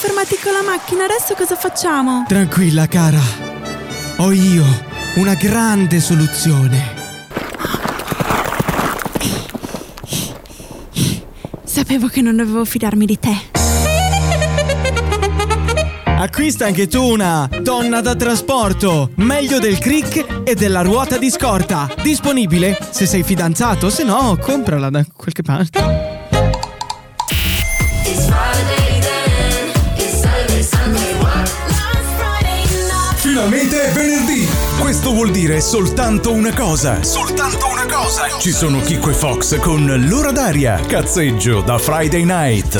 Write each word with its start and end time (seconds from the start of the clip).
fermati 0.00 0.38
con 0.42 0.52
la 0.52 0.62
macchina, 0.62 1.04
adesso 1.04 1.34
cosa 1.34 1.56
facciamo? 1.56 2.24
Tranquilla, 2.26 2.86
cara. 2.86 3.20
Ho 4.16 4.32
io 4.32 4.64
una 5.16 5.34
grande 5.34 6.00
soluzione. 6.00 6.94
Sapevo 11.62 12.06
che 12.06 12.22
non 12.22 12.36
dovevo 12.36 12.64
fidarmi 12.64 13.04
di 13.04 13.18
te. 13.18 13.36
Acquista 16.04 16.64
anche 16.64 16.88
tu 16.88 17.02
una 17.02 17.46
donna 17.60 18.00
da 18.00 18.14
trasporto, 18.14 19.10
meglio 19.16 19.58
del 19.58 19.78
crick 19.78 20.44
e 20.44 20.54
della 20.54 20.80
ruota 20.80 21.18
di 21.18 21.28
scorta. 21.28 21.94
Disponibile 22.02 22.78
se 22.88 23.04
sei 23.04 23.22
fidanzato, 23.22 23.90
se 23.90 24.04
no 24.04 24.38
comprala 24.40 24.88
da 24.88 25.04
qualche 25.14 25.42
parte. 25.42 26.09
Questo 34.90 35.12
vuol 35.12 35.30
dire 35.30 35.60
soltanto 35.60 36.32
una 36.32 36.52
cosa. 36.52 37.00
Soltanto 37.04 37.68
una 37.70 37.86
cosa. 37.86 38.26
Ci 38.40 38.50
sono 38.50 38.80
Kiko 38.80 39.10
e 39.10 39.12
Fox 39.12 39.56
con 39.60 39.86
l'ora 40.08 40.32
d'aria. 40.32 40.80
Cazzeggio 40.84 41.60
da 41.60 41.78
Friday 41.78 42.24
night. 42.24 42.76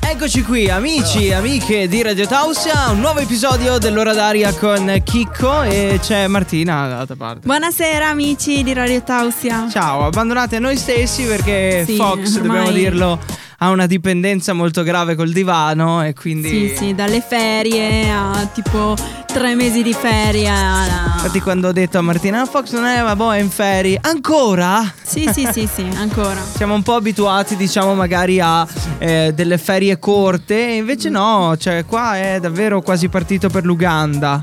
Eccoci 0.00 0.42
qui, 0.42 0.68
amici 0.68 1.28
e 1.28 1.34
amiche 1.34 1.88
di 1.88 2.02
Radio 2.02 2.26
Tausia, 2.26 2.90
un 2.90 3.00
nuovo 3.00 3.18
episodio 3.18 3.78
dell'ora 3.78 4.12
d'aria 4.12 4.52
con 4.54 5.00
Chicco 5.02 5.62
e 5.62 5.98
c'è 6.00 6.26
Martina 6.28 6.86
dall'altra 6.88 7.16
parte. 7.16 7.40
Buonasera 7.46 8.08
amici 8.08 8.62
di 8.62 8.72
Radio 8.72 9.02
Tausia. 9.02 9.66
Ciao, 9.68 10.04
abbandonate 10.04 10.56
a 10.56 10.58
noi 10.60 10.76
stessi 10.76 11.24
perché 11.24 11.84
Sì, 11.86 11.96
Fox, 11.96 12.36
ormai- 12.36 12.42
dobbiamo 12.42 12.70
dirlo, 12.70 13.18
ha 13.62 13.70
una 13.70 13.86
dipendenza 13.86 14.52
molto 14.52 14.82
grave 14.82 15.14
col 15.14 15.30
divano 15.30 16.02
e 16.04 16.14
quindi... 16.14 16.48
Sì, 16.48 16.74
sì, 16.76 16.94
dalle 16.96 17.20
ferie 17.20 18.10
a 18.10 18.48
tipo 18.52 18.96
tre 19.26 19.54
mesi 19.54 19.84
di 19.84 19.92
ferie. 19.92 20.48
alla- 20.48 21.12
Infatti 21.14 21.40
quando 21.40 21.68
ho 21.68 21.72
detto 21.72 21.96
a 21.98 22.00
Martina, 22.00 22.40
"Ah, 22.40 22.44
Fox 22.46 22.72
non 22.72 22.86
è, 22.86 23.00
ma 23.02 23.14
boh, 23.14 23.32
è 23.32 23.38
in 23.38 23.50
ferie. 23.50 23.98
Ancora? 24.02 24.92
Sì, 25.00 25.30
sì, 25.32 25.46
sì, 25.52 25.68
sì, 25.72 25.86
ancora. 25.96 26.40
Siamo 26.42 26.74
un 26.74 26.82
po' 26.82 26.94
abituati, 26.96 27.54
diciamo, 27.54 27.94
magari 27.94 28.40
a 28.40 28.66
eh, 28.98 29.30
delle 29.32 29.58
ferie 29.58 29.96
corte, 30.00 30.54
e 30.70 30.76
invece 30.78 31.08
no, 31.08 31.54
cioè 31.56 31.84
qua 31.84 32.16
è 32.18 32.40
davvero 32.40 32.80
quasi 32.82 33.08
partito 33.08 33.48
per 33.48 33.64
l'Uganda. 33.64 34.40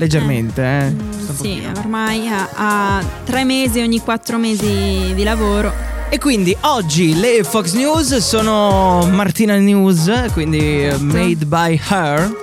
Leggermente, 0.00 0.62
eh. 0.62 0.86
Un 0.86 1.36
Sì, 1.38 1.62
ormai 1.76 2.26
ha, 2.28 2.48
ha 2.54 3.04
tre 3.24 3.44
mesi 3.44 3.80
ogni 3.80 4.00
quattro 4.00 4.38
mesi 4.38 5.12
di 5.14 5.22
lavoro. 5.22 5.70
E 6.08 6.18
quindi 6.18 6.56
oggi 6.62 7.20
le 7.20 7.44
Fox 7.44 7.74
News 7.74 8.16
sono 8.16 9.06
Martina 9.12 9.56
News, 9.58 10.10
quindi 10.32 10.86
eh, 10.86 10.96
made 10.98 11.44
by 11.44 11.78
her. 11.90 12.34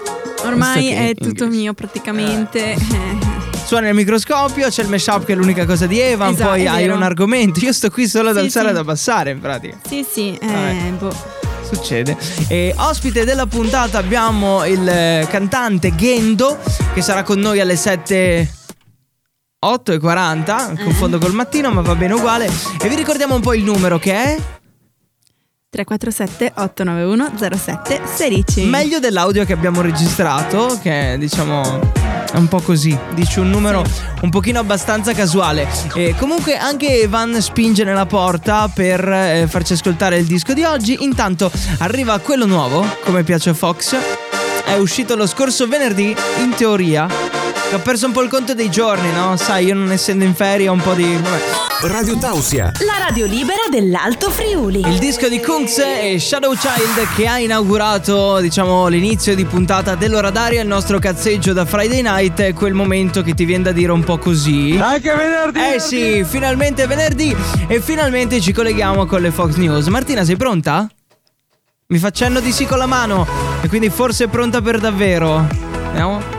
Ormai 0.45 0.89
è 0.89 1.13
tutto 1.16 1.45
inglese. 1.45 1.61
mio 1.61 1.73
praticamente. 1.73 2.73
Eh, 2.73 2.78
Suona 3.66 3.89
il 3.89 3.95
microscopio, 3.95 4.69
c'è 4.69 4.83
il 4.83 4.89
mashup 4.89 5.25
che 5.25 5.33
è 5.33 5.35
l'unica 5.35 5.66
cosa 5.66 5.88
di 5.88 6.00
Evan, 6.00 6.33
Esatto, 6.33 6.50
poi 6.52 6.67
hai 6.67 6.88
un 6.88 7.02
argomento. 7.02 7.59
Io 7.66 7.73
sto 7.73 7.89
qui 7.89 8.08
solo 8.08 8.30
ad 8.30 8.35
Sì, 8.38 8.41
alzare 8.44 8.67
sì. 8.67 8.72
ed 8.72 8.78
abbassare 8.78 9.31
in 9.31 9.39
pratica. 9.39 9.78
Sì, 9.85 10.05
sì, 10.09 10.38
eh, 10.39 10.94
boh. 10.97 11.11
Succede. 11.71 12.17
E 12.47 12.73
ospite 12.77 13.25
della 13.25 13.45
puntata 13.45 13.97
abbiamo 13.97 14.65
il 14.65 14.87
eh, 14.87 15.27
cantante 15.29 15.95
Gendo 15.95 16.57
che 16.93 17.01
sarà 17.01 17.23
con 17.23 17.39
noi 17.39 17.59
alle 17.59 17.75
7. 17.75 18.51
8 19.59 19.91
e 19.91 19.97
40, 19.99 20.71
Eh. 20.73 20.83
confondo 20.83 21.17
col 21.17 21.33
mattino, 21.33 21.72
ma 21.72 21.81
va 21.81 21.95
bene 21.95 22.13
uguale. 22.13 22.50
E 22.79 22.88
vi 22.89 22.95
ricordiamo 22.95 23.33
un 23.35 23.41
po' 23.41 23.53
il 23.56 23.63
numero 23.63 23.97
che 23.97 24.13
è 24.13 24.38
347 25.69 26.53
891 26.56 27.31
07 27.57 28.01
16. 28.06 28.66
meglio 28.66 29.00
dell'audio 29.00 29.45
che 29.45 29.53
abbiamo 29.53 29.81
registrato, 29.81 30.77
che 30.81 31.13
è, 31.13 31.17
diciamo 31.17 31.91
un 32.33 32.47
po' 32.47 32.61
così, 32.61 32.97
dici 33.13 33.39
un 33.39 33.49
numero 33.49 33.83
un 34.21 34.29
pochino 34.29 34.59
abbastanza 34.59 35.13
casuale. 35.13 35.67
E 35.93 36.15
comunque 36.17 36.57
anche 36.57 37.01
Evan 37.01 37.41
spinge 37.41 37.83
nella 37.83 38.05
porta 38.05 38.69
per 38.73 39.07
eh, 39.07 39.47
farci 39.47 39.73
ascoltare 39.73 40.17
il 40.17 40.25
disco 40.25 40.53
di 40.53 40.63
oggi. 40.63 40.97
Intanto 41.01 41.51
arriva 41.79 42.17
quello 42.19 42.45
nuovo, 42.45 42.85
come 43.03 43.23
piace 43.23 43.51
a 43.51 43.53
Fox. 43.53 43.95
È 44.65 44.75
uscito 44.77 45.15
lo 45.15 45.25
scorso 45.25 45.67
venerdì, 45.67 46.15
in 46.39 46.53
teoria. 46.55 47.47
Ho 47.73 47.79
perso 47.79 48.05
un 48.05 48.13
po' 48.13 48.22
il 48.22 48.29
conto 48.29 48.53
dei 48.53 48.72
giorni, 48.72 49.11
no? 49.11 49.35
Sai, 49.35 49.66
io 49.66 49.75
non 49.75 49.91
essendo 49.91 50.23
in 50.23 50.33
ferie 50.33 50.69
ho 50.69 50.73
un 50.73 50.81
po' 50.81 50.94
di... 50.94 51.03
Vabbè. 51.16 51.91
Radio 51.94 52.17
Tausia. 52.17 52.72
La 52.85 52.97
radio 52.97 53.25
libera 53.25 53.59
dell'Alto 53.69 54.29
Friuli. 54.29 54.79
Il 54.88 54.97
disco 55.00 55.28
di 55.28 55.41
Kunz 55.41 55.77
e 55.79 56.17
Shadow 56.17 56.53
Child 56.53 57.13
che 57.16 57.27
ha 57.27 57.39
inaugurato, 57.39 58.39
diciamo, 58.39 58.88
l'inizio 58.88 59.35
di 59.35 59.44
puntata 59.44 59.95
dell'ora 59.95 60.29
d'aria, 60.29 60.61
il 60.61 60.67
nostro 60.67 60.97
cazzeggio 60.97 61.51
da 61.51 61.66
Friday 61.66 62.01
Night, 62.01 62.39
è 62.39 62.53
quel 62.53 62.73
momento 62.73 63.22
che 63.22 63.33
ti 63.33 63.44
viene 63.44 63.63
da 63.63 63.72
dire 63.73 63.91
un 63.91 64.03
po' 64.03 64.17
così. 64.17 64.79
Anche 64.81 65.13
venerdì! 65.13 65.59
Eh 65.59 65.79
sì, 65.79 66.23
finalmente 66.23 66.83
è 66.83 66.88
venerdì 66.88 67.35
e 67.67 67.81
finalmente 67.81 68.39
ci 68.39 68.53
colleghiamo 68.53 69.06
con 69.06 69.22
le 69.22 69.29
Fox 69.29 69.56
News. 69.56 69.88
Martina, 69.88 70.23
sei 70.23 70.38
pronta? 70.38 70.88
Mi 71.88 71.97
fa 71.97 72.11
cenno 72.11 72.39
di 72.39 72.53
sì 72.53 72.66
con 72.66 72.77
la 72.77 72.88
mano 72.88 73.27
e 73.61 73.67
quindi 73.67 73.89
forse 73.89 74.23
è 74.23 74.27
pronta 74.27 74.61
per 74.61 74.79
davvero. 74.79 75.45
Vediamo. 75.88 76.37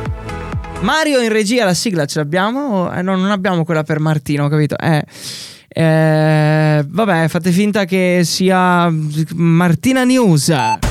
Mario 0.80 1.20
in 1.20 1.28
regia 1.28 1.64
la 1.64 1.74
sigla 1.74 2.06
ce 2.06 2.20
l'abbiamo? 2.20 2.92
Eh, 2.92 3.02
no, 3.02 3.16
non 3.16 3.30
abbiamo 3.30 3.64
quella 3.64 3.82
per 3.82 3.98
Martino, 3.98 4.44
ho 4.44 4.48
capito? 4.48 4.76
Eh, 4.78 5.04
eh, 5.68 6.84
vabbè, 6.86 7.28
fate 7.28 7.50
finta 7.50 7.84
che 7.84 8.22
sia 8.24 8.88
Martina 9.34 10.04
News. 10.04 10.48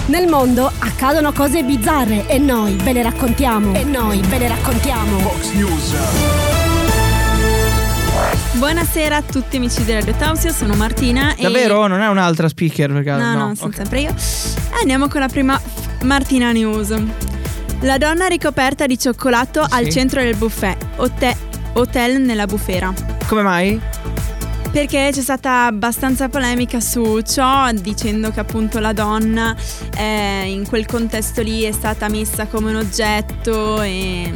Nel 0.07 0.27
mondo 0.27 0.69
accadono 0.79 1.31
cose 1.31 1.63
bizzarre 1.63 2.27
e 2.27 2.37
noi 2.37 2.75
ve 2.75 2.93
le 2.93 3.01
raccontiamo. 3.01 3.73
E 3.75 3.83
noi 3.85 4.19
ve 4.27 4.37
le 4.39 4.47
raccontiamo. 4.49 5.19
Fox 5.19 5.51
News. 5.53 5.93
Buonasera 8.53 9.17
a 9.17 9.21
tutti 9.21 9.57
amici 9.57 9.83
di 9.83 9.93
Radio 9.93 10.13
Tausia, 10.15 10.51
sono 10.51 10.75
Martina. 10.75 11.33
e- 11.35 11.43
Davvero? 11.43 11.87
Non 11.87 12.01
è 12.01 12.09
un'altra 12.09 12.49
speaker? 12.49 12.91
Per 12.91 13.03
caso? 13.03 13.23
No, 13.23 13.33
no, 13.47 13.55
sono 13.55 13.69
ok. 13.69 13.75
sempre 13.75 14.01
io. 14.01 14.13
Andiamo 14.79 15.07
con 15.07 15.21
la 15.21 15.27
prima 15.27 15.59
Martina 16.03 16.51
News. 16.51 16.93
La 17.81 17.97
donna 17.97 18.25
ricoperta 18.27 18.87
di 18.87 18.97
cioccolato 18.97 19.65
al 19.67 19.85
Sì. 19.85 19.91
centro 19.91 20.21
del 20.21 20.35
buffet, 20.35 20.77
hotel, 20.97 21.35
hotel 21.73 22.19
nella 22.21 22.45
bufera. 22.47 22.91
Come 23.27 23.41
mai? 23.43 23.79
Perché 24.71 25.09
c'è 25.13 25.21
stata 25.21 25.65
abbastanza 25.65 26.27
polemica 26.27 26.79
su 26.79 27.21
ciò, 27.21 27.71
dicendo 27.71 28.31
che 28.31 28.39
appunto 28.39 28.79
la 28.79 28.93
donna 28.93 29.55
eh, 29.95 30.45
in 30.51 30.67
quel 30.67 30.85
contesto 30.85 31.41
lì 31.41 31.61
è 31.63 31.71
stata 31.71 32.09
messa 32.09 32.47
come 32.47 32.71
un 32.71 32.77
oggetto 32.77 33.81
e... 33.81 34.33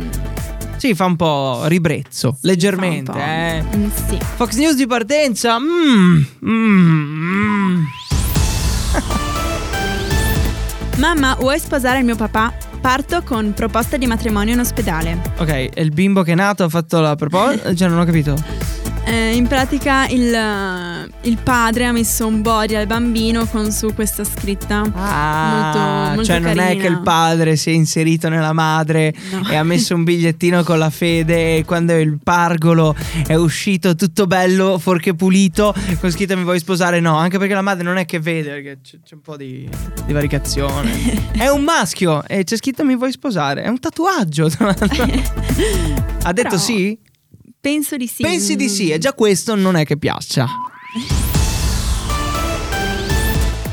Sì, 0.77 0.95
fa 0.95 1.05
un 1.05 1.15
po' 1.15 1.65
ribrezzo, 1.65 2.37
leggermente. 2.41 3.11
fa 3.11 3.17
un 3.17 3.65
po'. 3.69 3.75
Eh. 3.75 3.77
Mm, 3.77 3.89
sì. 4.07 4.17
Fox 4.35 4.55
News 4.55 4.75
di 4.75 4.87
partenza. 4.87 5.59
Mmm. 5.59 6.25
Mm, 6.45 7.73
mm. 7.73 7.83
Mamma, 10.97 11.35
vuoi 11.39 11.59
sposare 11.59 11.99
il 11.99 12.05
mio 12.05 12.15
papà? 12.15 12.51
Parto 12.81 13.21
con 13.21 13.53
proposta 13.53 13.95
di 13.95 14.07
matrimonio 14.07 14.55
in 14.55 14.59
ospedale. 14.59 15.21
Ok, 15.37 15.69
è 15.69 15.79
il 15.81 15.91
bimbo 15.91 16.23
che 16.23 16.31
è 16.31 16.35
nato 16.35 16.63
ha 16.63 16.69
fatto 16.69 16.99
la 16.99 17.15
proposta. 17.15 17.75
Cioè, 17.75 17.87
non 17.87 17.99
ho 17.99 18.05
capito. 18.05 18.35
Eh, 19.05 19.35
in 19.35 19.45
pratica 19.45 20.07
il, 20.07 20.33
il 21.23 21.37
padre 21.37 21.85
ha 21.85 21.91
messo 21.91 22.25
un 22.25 22.41
body 22.41 22.73
al 22.73 22.87
bambino 22.87 23.45
con 23.45 23.71
su 23.71 23.93
questa 23.93 24.23
scritta. 24.23 24.81
Ah, 24.93 25.51
molto, 25.53 26.15
molto 26.15 26.23
cioè 26.23 26.39
non 26.39 26.51
è 26.53 26.55
carina. 26.65 26.81
che 26.81 26.87
il 26.87 27.01
padre 27.01 27.55
si 27.55 27.69
è 27.69 27.73
inserito 27.73 28.27
nella 28.27 28.53
madre 28.53 29.13
No. 29.29 29.47
e 29.47 29.55
ha 29.55 29.63
messo 29.63 29.93
un 29.93 30.03
bigliettino 30.03 30.63
con 30.63 30.79
la 30.79 30.89
fede 30.89 31.57
e 31.57 31.65
quando 31.65 31.95
il 31.97 32.17
pargolo 32.23 32.95
è 33.27 33.35
uscito 33.35 33.93
tutto 33.95 34.25
bello, 34.25 34.79
forché 34.79 35.13
pulito, 35.13 35.75
con 35.99 36.09
scritto 36.09 36.35
mi 36.35 36.43
vuoi 36.43 36.57
sposare? 36.59 36.99
No, 36.99 37.15
anche 37.17 37.37
perché 37.37 37.53
la 37.53 37.61
madre 37.61 37.83
non 37.83 37.97
è 37.97 38.05
che 38.05 38.19
vede, 38.19 38.49
perché 38.49 38.79
c'è, 38.81 38.97
c'è 39.03 39.13
un 39.13 39.21
po' 39.21 39.37
di, 39.37 39.69
di 40.05 40.13
varicazione. 40.13 41.29
è 41.37 41.47
un 41.49 41.63
maschio 41.63 42.23
e 42.27 42.43
c'è 42.43 42.55
scritto 42.57 42.83
mi 42.83 42.95
vuoi 42.95 43.11
sposare, 43.11 43.61
è 43.63 43.67
un 43.67 43.79
tatuaggio. 43.79 44.49
ha 44.57 46.33
detto 46.33 46.49
Però- 46.49 46.57
sì? 46.57 46.97
Penso 47.59 47.95
di 47.95 48.07
sì. 48.07 48.23
Pensi 48.23 48.55
di 48.55 48.67
sì, 48.67 48.89
e 48.89 48.97
già 48.97 49.13
questo 49.13 49.53
non 49.53 49.75
è 49.75 49.85
che 49.85 49.97
piaccia. 49.97 50.47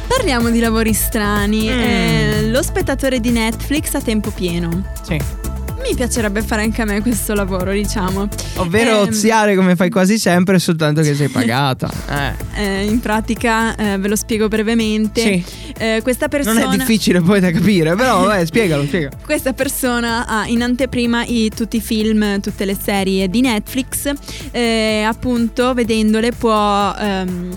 Parliamo 0.07 0.51
di 0.51 0.61
lavori 0.61 0.93
strani. 0.93 1.69
Mm. 1.69 1.81
Eh, 1.81 2.51
lo 2.51 2.63
spettatore 2.63 3.19
di 3.19 3.31
Netflix 3.31 3.95
a 3.95 4.01
tempo 4.01 4.31
pieno. 4.31 4.85
Sì. 5.03 5.48
Mi 5.89 5.95
piacerebbe 5.95 6.43
fare 6.43 6.63
anche 6.63 6.83
a 6.83 6.85
me 6.85 7.01
questo 7.01 7.33
lavoro, 7.35 7.73
diciamo. 7.73 8.29
Ovvero 8.57 8.91
Ehm, 9.03 9.09
oziare 9.09 9.55
come 9.57 9.75
fai 9.75 9.89
quasi 9.89 10.19
sempre, 10.19 10.59
soltanto 10.59 11.01
che 11.01 11.15
sei 11.15 11.29
pagata. 11.29 11.91
Eh. 12.09 12.33
eh, 12.63 12.85
in 12.85 13.01
pratica, 13.01 13.75
eh, 13.75 13.97
ve 13.99 14.09
lo 14.09 14.17
spiego 14.17 14.49
brevemente. 14.49 15.21
Sì. 15.21 15.45
Eh, 15.79 16.01
questa 16.03 16.29
persona. 16.29 16.61
Non 16.65 16.75
è 16.75 16.77
difficile 16.77 17.21
poi 17.23 17.41
da 17.41 17.51
capire, 17.51 17.95
però 17.97 18.21
vabbè, 18.27 18.45
spiegalo, 18.45 18.85
spiegalo. 18.85 19.17
Questa 19.25 19.55
persona 19.55 20.27
ha 20.27 20.47
in 20.47 20.63
anteprima 20.63 21.25
i- 21.25 21.51
tutti 21.55 21.77
i 21.79 21.81
film, 21.81 22.41
tutte 22.41 22.65
le 22.67 22.77
serie 22.81 23.29
di 23.29 23.41
Netflix, 23.41 24.13
eh, 24.51 25.03
appunto 25.07 25.73
vedendole 25.73 26.33
può 26.33 26.95
ehm, 26.99 27.57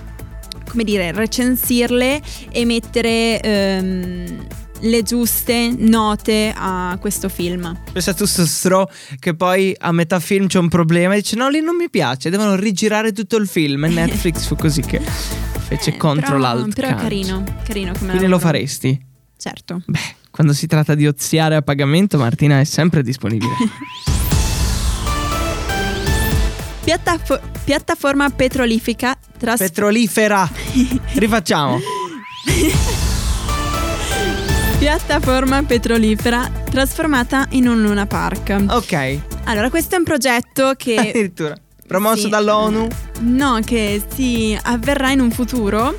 come 0.70 0.84
dire, 0.86 1.12
recensirle 1.12 2.22
e 2.50 2.66
mettere 2.66 3.40
ehm, 3.42 4.46
le 4.82 5.04
giuste 5.04 5.74
note 5.78 6.54
a 6.56 6.98
questo 7.00 7.30
film. 7.30 7.78
Pensa 7.92 8.14
tu 8.14 8.26
stro 8.26 8.90
che 9.20 9.36
poi 9.36 9.76
a 9.78 9.92
metà 9.92 10.20
film 10.20 10.48
c'è 10.48 10.60
un 10.60 10.70
problema 10.70 11.14
e 11.14 11.18
dice 11.22 11.36
no 11.36 11.50
lì 11.50 11.62
non 11.62 11.76
mi 11.76 11.90
piace, 11.90 12.30
devono 12.30 12.56
rigirare 12.56 13.12
tutto 13.12 13.38
il 13.38 13.48
film 13.48 13.86
e 13.86 13.90
Netflix 13.90 14.46
fu 14.46 14.56
così 14.56 14.82
che 14.82 15.00
fece 15.00 15.92
Eh, 15.92 15.98
contro 15.98 16.26
però, 16.34 16.38
l'altro. 16.38 16.72
Però 16.74 16.88
calcio. 16.90 17.04
carino, 17.04 17.44
carino 17.64 17.92
come 17.98 18.10
Quindi 18.10 18.28
lo 18.28 18.40
faresti? 18.40 19.00
Certo. 19.38 19.82
Beh, 19.86 20.00
quando 20.30 20.54
si 20.54 20.68
tratta 20.68 20.94
di 20.96 21.08
oziare 21.08 21.56
a 21.56 21.62
pagamento 21.62 22.18
Martina 22.18 22.60
è 22.60 22.64
sempre 22.64 23.02
disponibile. 23.04 23.54
Piattafo- 26.84 27.40
piattaforma 27.64 28.30
petrolifica 28.32 29.16
tras- 29.38 29.60
Petrolifera. 29.60 30.50
Rifacciamo. 31.14 31.80
piattaforma 34.86 35.62
petrolifera 35.62 36.50
trasformata 36.72 37.46
in 37.52 37.68
un 37.68 37.84
Luna 37.84 38.08
Park. 38.08 38.56
Ok. 38.68 39.20
Allora, 39.44 39.70
questo 39.70 39.94
è 39.94 40.00
un 40.00 40.04
progetto 40.04 40.74
che 40.76 40.96
Addirittura. 40.98 41.54
Promosso 41.86 42.24
Sì. 42.24 42.30
dall'ONU. 42.30 42.88
no, 43.20 43.60
che 43.64 44.02
si 44.16 44.58
avverrà 44.60 45.12
in 45.12 45.20
un 45.20 45.30
futuro. 45.30 45.96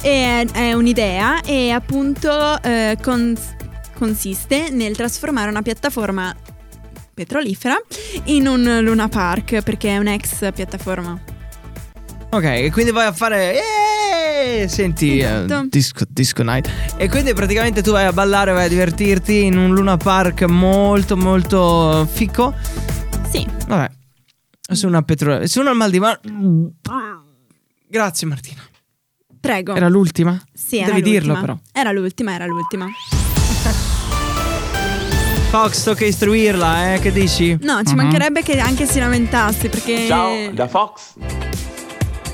E 0.00 0.46
è, 0.52 0.72
un'idea 0.74 1.40
e 1.42 1.72
appunto 1.72 2.62
eh, 2.62 2.96
cons- 3.02 3.56
consiste 3.94 4.70
nel 4.70 4.94
trasformare 4.94 5.50
una 5.50 5.62
piattaforma 5.62 6.32
petrolifera 7.12 7.74
in 8.26 8.46
un 8.46 8.78
Luna 8.82 9.08
Park 9.08 9.60
perché 9.62 9.88
è 9.88 9.98
un'ex 9.98 10.52
piattaforma. 10.54 11.18
Ok, 12.30 12.44
e 12.44 12.70
quindi 12.70 12.92
vai 12.92 13.06
a 13.08 13.12
fare. 13.12 13.60
Senti, 14.68 15.18
eh, 15.18 15.24
Esatto. 15.44 15.66
disco, 15.68 16.04
disco 16.08 16.42
night. 16.42 16.70
E 16.96 17.08
quindi 17.08 17.32
praticamente 17.34 17.82
tu 17.82 17.90
vai 17.92 18.04
a 18.06 18.12
ballare, 18.12 18.52
vai 18.52 18.66
a 18.66 18.68
divertirti 18.68 19.44
in 19.44 19.56
un 19.58 19.74
Luna 19.74 19.96
Park 19.96 20.42
molto, 20.42 21.16
molto 21.16 22.08
fico. 22.10 22.54
Sì, 23.30 23.46
Vabbè. 23.66 23.90
Su 24.72 24.86
una 24.86 25.02
petro. 25.02 25.46
Su 25.46 25.60
una 25.60 25.72
mal 25.72 25.90
di 25.90 25.98
mare. 25.98 26.20
Grazie, 27.88 28.26
Martina. 28.26 28.60
prego. 29.40 29.74
Era 29.74 29.88
l'ultima? 29.88 30.40
Sì, 30.52 30.76
era 30.78 30.88
Devi 30.92 31.02
dirlo, 31.02 31.32
l'ultima. 31.34 31.40
però. 31.56 31.58
Era 31.72 31.92
l'ultima, 31.92 32.32
era 32.34 32.46
l'ultima. 32.46 32.86
Fox, 35.50 35.82
tocca 35.82 36.04
istruirla, 36.04 36.94
eh? 36.94 36.98
Che 37.00 37.10
dici? 37.10 37.58
No, 37.62 37.82
ci 37.82 37.94
Mhm. 37.94 38.00
mancherebbe 38.02 38.42
che 38.42 38.60
anche 38.60 38.86
si 38.86 39.00
lamentasse 39.00 39.68
perché... 39.68 40.06
Ciao, 40.06 40.52
da 40.52 40.68
Fox. 40.68 41.14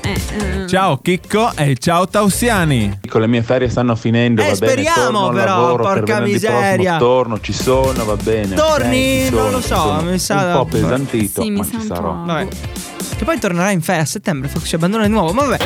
Eh, 0.07 0.21
eh, 0.61 0.67
Ciao 0.69 0.99
Chicco 1.01 1.51
e 1.57 1.75
ciao 1.75 2.07
Tausiani. 2.07 2.99
Con 3.09 3.19
le 3.19 3.27
mie 3.27 3.41
ferie 3.43 3.67
stanno 3.67 3.93
finendo, 3.97 4.41
Eh, 4.41 4.51
va 4.51 4.55
bene. 4.55 4.71
speriamo, 4.71 5.03
torno 5.03 5.27
al 5.27 5.33
però, 5.35 5.45
lavoro 5.61 5.83
per 5.83 5.93
porca 5.95 6.13
venerdì 6.13 6.31
miseria. 6.31 6.63
prossimo, 6.91 6.97
torno, 6.97 7.39
ci 7.41 7.51
sono, 7.53 8.05
va 8.05 8.15
bene. 8.15 8.55
Torni? 8.55 9.23
ci 9.25 9.29
Non 9.31 9.39
sono, 9.39 9.49
lo 9.51 9.59
so, 9.61 9.75
sono. 9.75 10.01
mi 10.03 10.17
sa 10.19 10.35
un 10.45 10.51
po' 10.53 10.65
pesantito, 10.65 11.41
Sì, 11.41 11.49
mi 11.49 11.57
ma 11.57 11.63
sa 11.65 11.79
sarò. 11.85 12.13
Vabbè. 12.23 12.47
Che 13.17 13.25
poi 13.25 13.37
tornerà 13.39 13.71
in 13.71 13.81
ferie 13.81 14.01
a 14.01 14.05
settembre, 14.05 14.47
Fox 14.47 14.65
ci 14.65 14.75
abbandona 14.75 15.03
di 15.03 15.09
nuovo. 15.11 15.33
Ma 15.33 15.43
vabbè. 15.43 15.57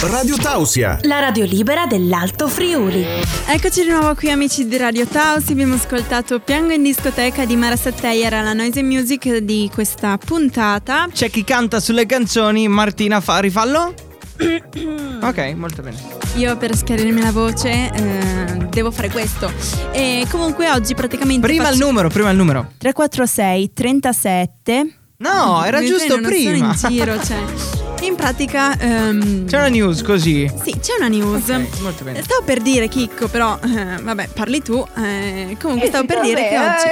Radio 0.00 0.36
Tausia. 0.36 1.00
La 1.02 1.18
radio 1.18 1.44
libera 1.44 1.86
dell'Alto 1.86 2.46
Friuli. 2.46 3.04
Eccoci 3.46 3.82
di 3.82 3.88
nuovo 3.90 4.14
qui 4.14 4.30
amici 4.30 4.68
di 4.68 4.76
Radio 4.76 5.04
Tausi, 5.06 5.50
abbiamo 5.50 5.74
ascoltato 5.74 6.38
Piango 6.38 6.72
in 6.72 6.84
discoteca 6.84 7.44
di 7.44 7.56
Mara 7.56 7.74
Sattei, 7.74 8.22
era 8.22 8.40
la 8.40 8.52
noise 8.52 8.80
music 8.84 9.38
di 9.38 9.68
questa 9.74 10.16
puntata. 10.16 11.08
C'è 11.12 11.28
chi 11.30 11.42
canta 11.42 11.80
sulle 11.80 12.06
canzoni, 12.06 12.68
Martina 12.68 13.20
fa 13.20 13.40
rifallo? 13.40 13.92
ok, 15.20 15.54
molto 15.56 15.82
bene. 15.82 15.96
Io 16.36 16.56
per 16.56 16.76
schiarirmi 16.76 17.20
la 17.20 17.32
voce 17.32 17.90
eh, 17.92 18.66
devo 18.70 18.92
fare 18.92 19.10
questo. 19.10 19.50
E 19.90 20.24
comunque 20.30 20.70
oggi 20.70 20.94
praticamente... 20.94 21.44
Prima 21.44 21.70
il 21.70 21.74
faccio- 21.74 21.86
numero, 21.86 22.08
prima 22.08 22.30
il 22.30 22.36
numero. 22.36 22.70
346 22.78 23.72
37 23.72 24.92
No, 25.16 25.64
era 25.64 25.84
giusto 25.84 26.20
prima. 26.20 26.66
Non 26.66 26.76
sono 26.76 26.92
in 26.92 26.98
giro, 26.98 27.18
cioè. 27.24 27.77
In 28.08 28.14
pratica. 28.16 28.76
ehm, 28.78 29.46
C'è 29.46 29.58
una 29.58 29.68
news 29.68 30.02
così. 30.02 30.50
Sì, 30.64 30.78
c'è 30.80 30.94
una 30.98 31.08
news. 31.08 31.48
Ok, 31.48 31.80
molto 31.80 32.04
bene. 32.04 32.22
Stavo 32.22 32.42
per 32.42 32.60
dire, 32.60 32.88
Chicco, 32.88 33.28
però, 33.28 33.58
eh, 33.62 34.00
vabbè, 34.02 34.28
parli 34.34 34.62
tu. 34.62 34.84
eh, 34.96 35.56
comunque, 35.60 35.88
stavo 35.88 36.06
per 36.06 36.20
dire 36.20 36.48
che 36.48 36.56
oggi. 36.58 36.86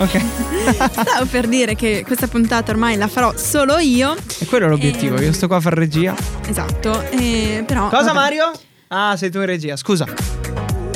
Ok. 0.00 0.20
Stavo 0.90 1.26
per 1.30 1.46
dire 1.46 1.74
che 1.74 2.02
questa 2.06 2.26
puntata 2.28 2.70
ormai 2.70 2.96
la 2.96 3.08
farò 3.08 3.34
solo 3.36 3.78
io. 3.78 4.14
E 4.38 4.46
quello 4.46 4.66
è 4.66 4.68
l'obiettivo, 4.68 5.16
Ehm, 5.16 5.24
io 5.24 5.32
sto 5.32 5.46
qua 5.48 5.56
a 5.56 5.60
fare 5.60 5.76
regia. 5.76 6.14
Esatto. 6.46 7.02
eh, 7.10 7.62
però. 7.66 7.88
Cosa 7.88 8.04
vabbè. 8.04 8.14
Mario? 8.14 8.52
Ah, 8.88 9.16
sei 9.16 9.30
tu 9.30 9.38
in 9.38 9.46
regia, 9.46 9.76
scusa. 9.76 10.06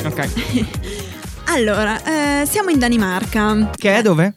Ok. 0.03 0.29
Allora, 1.51 1.99
eh, 2.03 2.45
siamo 2.45 2.69
in 2.69 2.77
Danimarca. 2.77 3.71
Che 3.75 3.95
è 3.95 4.03
dove? 4.03 4.35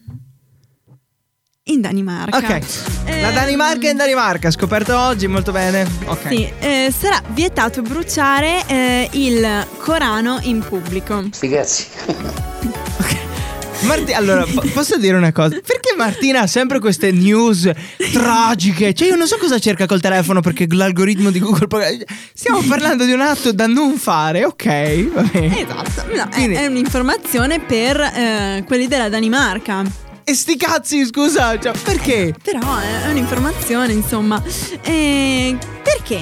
In 1.66 1.80
Danimarca. 1.80 2.36
Ok. 2.38 2.48
La 2.48 3.28
Ehm, 3.28 3.34
Danimarca 3.34 3.86
è 3.86 3.90
in 3.92 3.96
Danimarca, 3.96 4.50
scoperto 4.50 4.98
oggi, 4.98 5.28
molto 5.28 5.52
bene. 5.52 5.86
Ok. 6.06 6.26
Sì, 6.28 6.52
eh, 6.58 6.92
sarà 6.96 7.22
vietato 7.28 7.82
bruciare 7.82 8.64
eh, 8.66 9.08
il 9.12 9.64
Corano 9.78 10.40
in 10.42 10.58
pubblico. 10.58 11.22
Marti- 13.82 14.12
allora, 14.12 14.44
po- 14.44 14.62
posso 14.72 14.96
dire 14.98 15.16
una 15.16 15.30
cosa? 15.30 15.50
Perché 15.64 15.94
Martina 15.96 16.40
ha 16.40 16.46
sempre 16.48 16.80
queste 16.80 17.12
news 17.12 17.70
tragiche? 18.12 18.92
Cioè, 18.92 19.08
io 19.08 19.16
non 19.16 19.28
so 19.28 19.36
cosa 19.38 19.60
cerca 19.60 19.86
col 19.86 20.00
telefono 20.00 20.40
perché 20.40 20.66
l'algoritmo 20.68 21.30
di 21.30 21.38
Google. 21.38 22.04
Stiamo 22.34 22.60
parlando 22.62 23.04
di 23.04 23.12
un 23.12 23.20
atto 23.20 23.52
da 23.52 23.68
non 23.68 23.96
fare, 23.98 24.44
ok? 24.44 25.12
Va 25.12 25.22
bene. 25.22 25.60
Esatto, 25.62 26.06
no, 26.12 26.28
è, 26.28 26.48
è 26.48 26.66
un'informazione 26.66 27.60
per 27.60 28.00
eh, 28.00 28.64
quelli 28.66 28.88
della 28.88 29.08
Danimarca. 29.08 30.10
E 30.24 30.34
sti 30.34 30.56
cazzi, 30.56 31.04
scusa, 31.06 31.58
cioè, 31.58 31.72
perché? 31.82 32.34
Però 32.42 32.60
è 32.78 33.08
un'informazione, 33.10 33.92
insomma. 33.92 34.42
E 34.82 35.56
perché? 35.82 36.20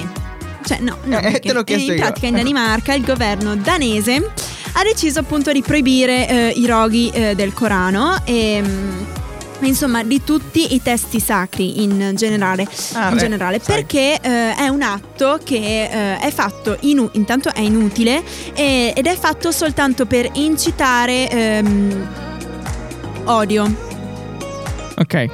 Cioè, 0.65 0.79
no, 0.79 0.97
no. 1.03 1.19
Eh, 1.19 1.39
te 1.39 1.53
l'ho 1.53 1.63
chiesto 1.63 1.91
in 1.91 1.97
io. 1.97 2.03
pratica 2.03 2.27
in 2.27 2.35
Danimarca 2.35 2.93
il 2.93 3.03
governo 3.03 3.55
danese 3.55 4.31
ha 4.73 4.83
deciso 4.83 5.19
appunto 5.19 5.51
di 5.51 5.61
proibire 5.61 6.27
eh, 6.27 6.53
i 6.55 6.65
roghi 6.65 7.09
eh, 7.09 7.35
del 7.35 7.53
Corano 7.53 8.21
e. 8.25 8.61
mm, 8.65 9.03
Insomma, 9.63 10.01
di 10.03 10.23
tutti 10.23 10.73
i 10.73 10.81
testi 10.81 11.19
sacri 11.19 11.83
in 11.83 12.13
generale, 12.15 12.67
Ah, 12.93 13.09
in 13.09 13.13
beh, 13.13 13.19
generale 13.19 13.59
perché 13.59 14.17
eh, 14.19 14.55
è 14.55 14.67
un 14.69 14.81
atto 14.81 15.39
che 15.43 15.83
eh, 15.83 16.17
è 16.17 16.31
fatto, 16.31 16.77
inu- 16.79 17.11
intanto 17.13 17.53
è 17.53 17.59
inutile 17.59 18.23
e- 18.55 18.91
ed 18.95 19.05
è 19.05 19.15
fatto 19.15 19.51
soltanto 19.51 20.07
per 20.07 20.27
incitare 20.33 21.29
ehm, 21.29 22.07
odio. 23.25 23.89
Ok. 25.01 25.25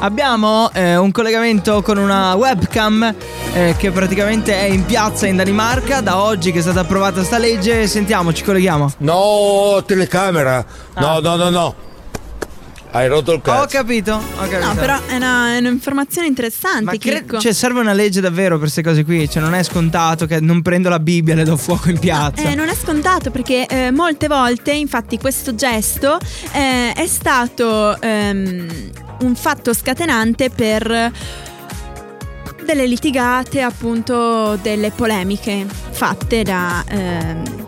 Abbiamo 0.00 0.68
eh, 0.72 0.96
un 0.96 1.12
collegamento 1.12 1.80
con 1.80 1.96
una 1.96 2.34
webcam 2.34 3.14
eh, 3.54 3.74
che 3.78 3.92
praticamente 3.92 4.52
è 4.52 4.64
in 4.64 4.84
piazza 4.84 5.28
in 5.28 5.36
Danimarca 5.36 6.00
da 6.00 6.20
oggi 6.20 6.50
che 6.50 6.58
è 6.58 6.62
stata 6.62 6.80
approvata 6.80 7.22
sta 7.22 7.38
legge. 7.38 7.86
Sentiamo, 7.86 8.32
ci 8.32 8.42
colleghiamo. 8.42 8.94
No, 8.98 9.82
telecamera. 9.86 10.64
No, 10.96 11.20
no, 11.20 11.36
no, 11.36 11.50
no. 11.50 11.74
Hai 12.90 13.08
rotto 13.08 13.32
il 13.32 13.38
Ho 13.38 13.42
cazzo. 13.42 13.66
capito, 13.76 14.14
ho 14.14 14.40
capito. 14.48 14.58
No, 14.66 14.74
però 14.74 14.98
è, 15.06 15.16
una- 15.16 15.54
è 15.54 15.58
un'informazione 15.58 16.26
interessante, 16.28 16.84
Ma 16.84 16.96
cre- 16.96 17.24
cioè, 17.38 17.52
serve 17.52 17.80
una 17.80 17.92
legge 17.92 18.20
davvero 18.20 18.50
per 18.52 18.60
queste 18.60 18.82
cose 18.82 19.04
qui. 19.04 19.28
Cioè, 19.28 19.42
non 19.42 19.54
è 19.54 19.62
scontato 19.62 20.24
che 20.26 20.40
non 20.40 20.62
prendo 20.62 20.88
la 20.88 20.98
Bibbia 20.98 21.34
e 21.34 21.36
le 21.36 21.44
do 21.44 21.56
fuoco 21.58 21.90
in 21.90 21.98
piazza. 21.98 22.48
Eh, 22.48 22.54
non 22.54 22.68
è 22.68 22.74
scontato 22.74 23.30
perché 23.30 23.66
eh, 23.66 23.90
molte 23.90 24.28
volte, 24.28 24.72
infatti, 24.72 25.18
questo 25.18 25.54
gesto 25.54 26.18
eh, 26.52 26.92
è 26.92 27.06
stato 27.06 28.00
ehm, 28.00 28.66
un 29.20 29.34
fatto 29.34 29.74
scatenante 29.74 30.48
per 30.50 31.12
delle 32.64 32.86
litigate, 32.86 33.60
appunto, 33.60 34.56
delle 34.62 34.90
polemiche 34.90 35.66
fatte 35.90 36.42
da, 36.42 36.82
ehm, 36.88 37.64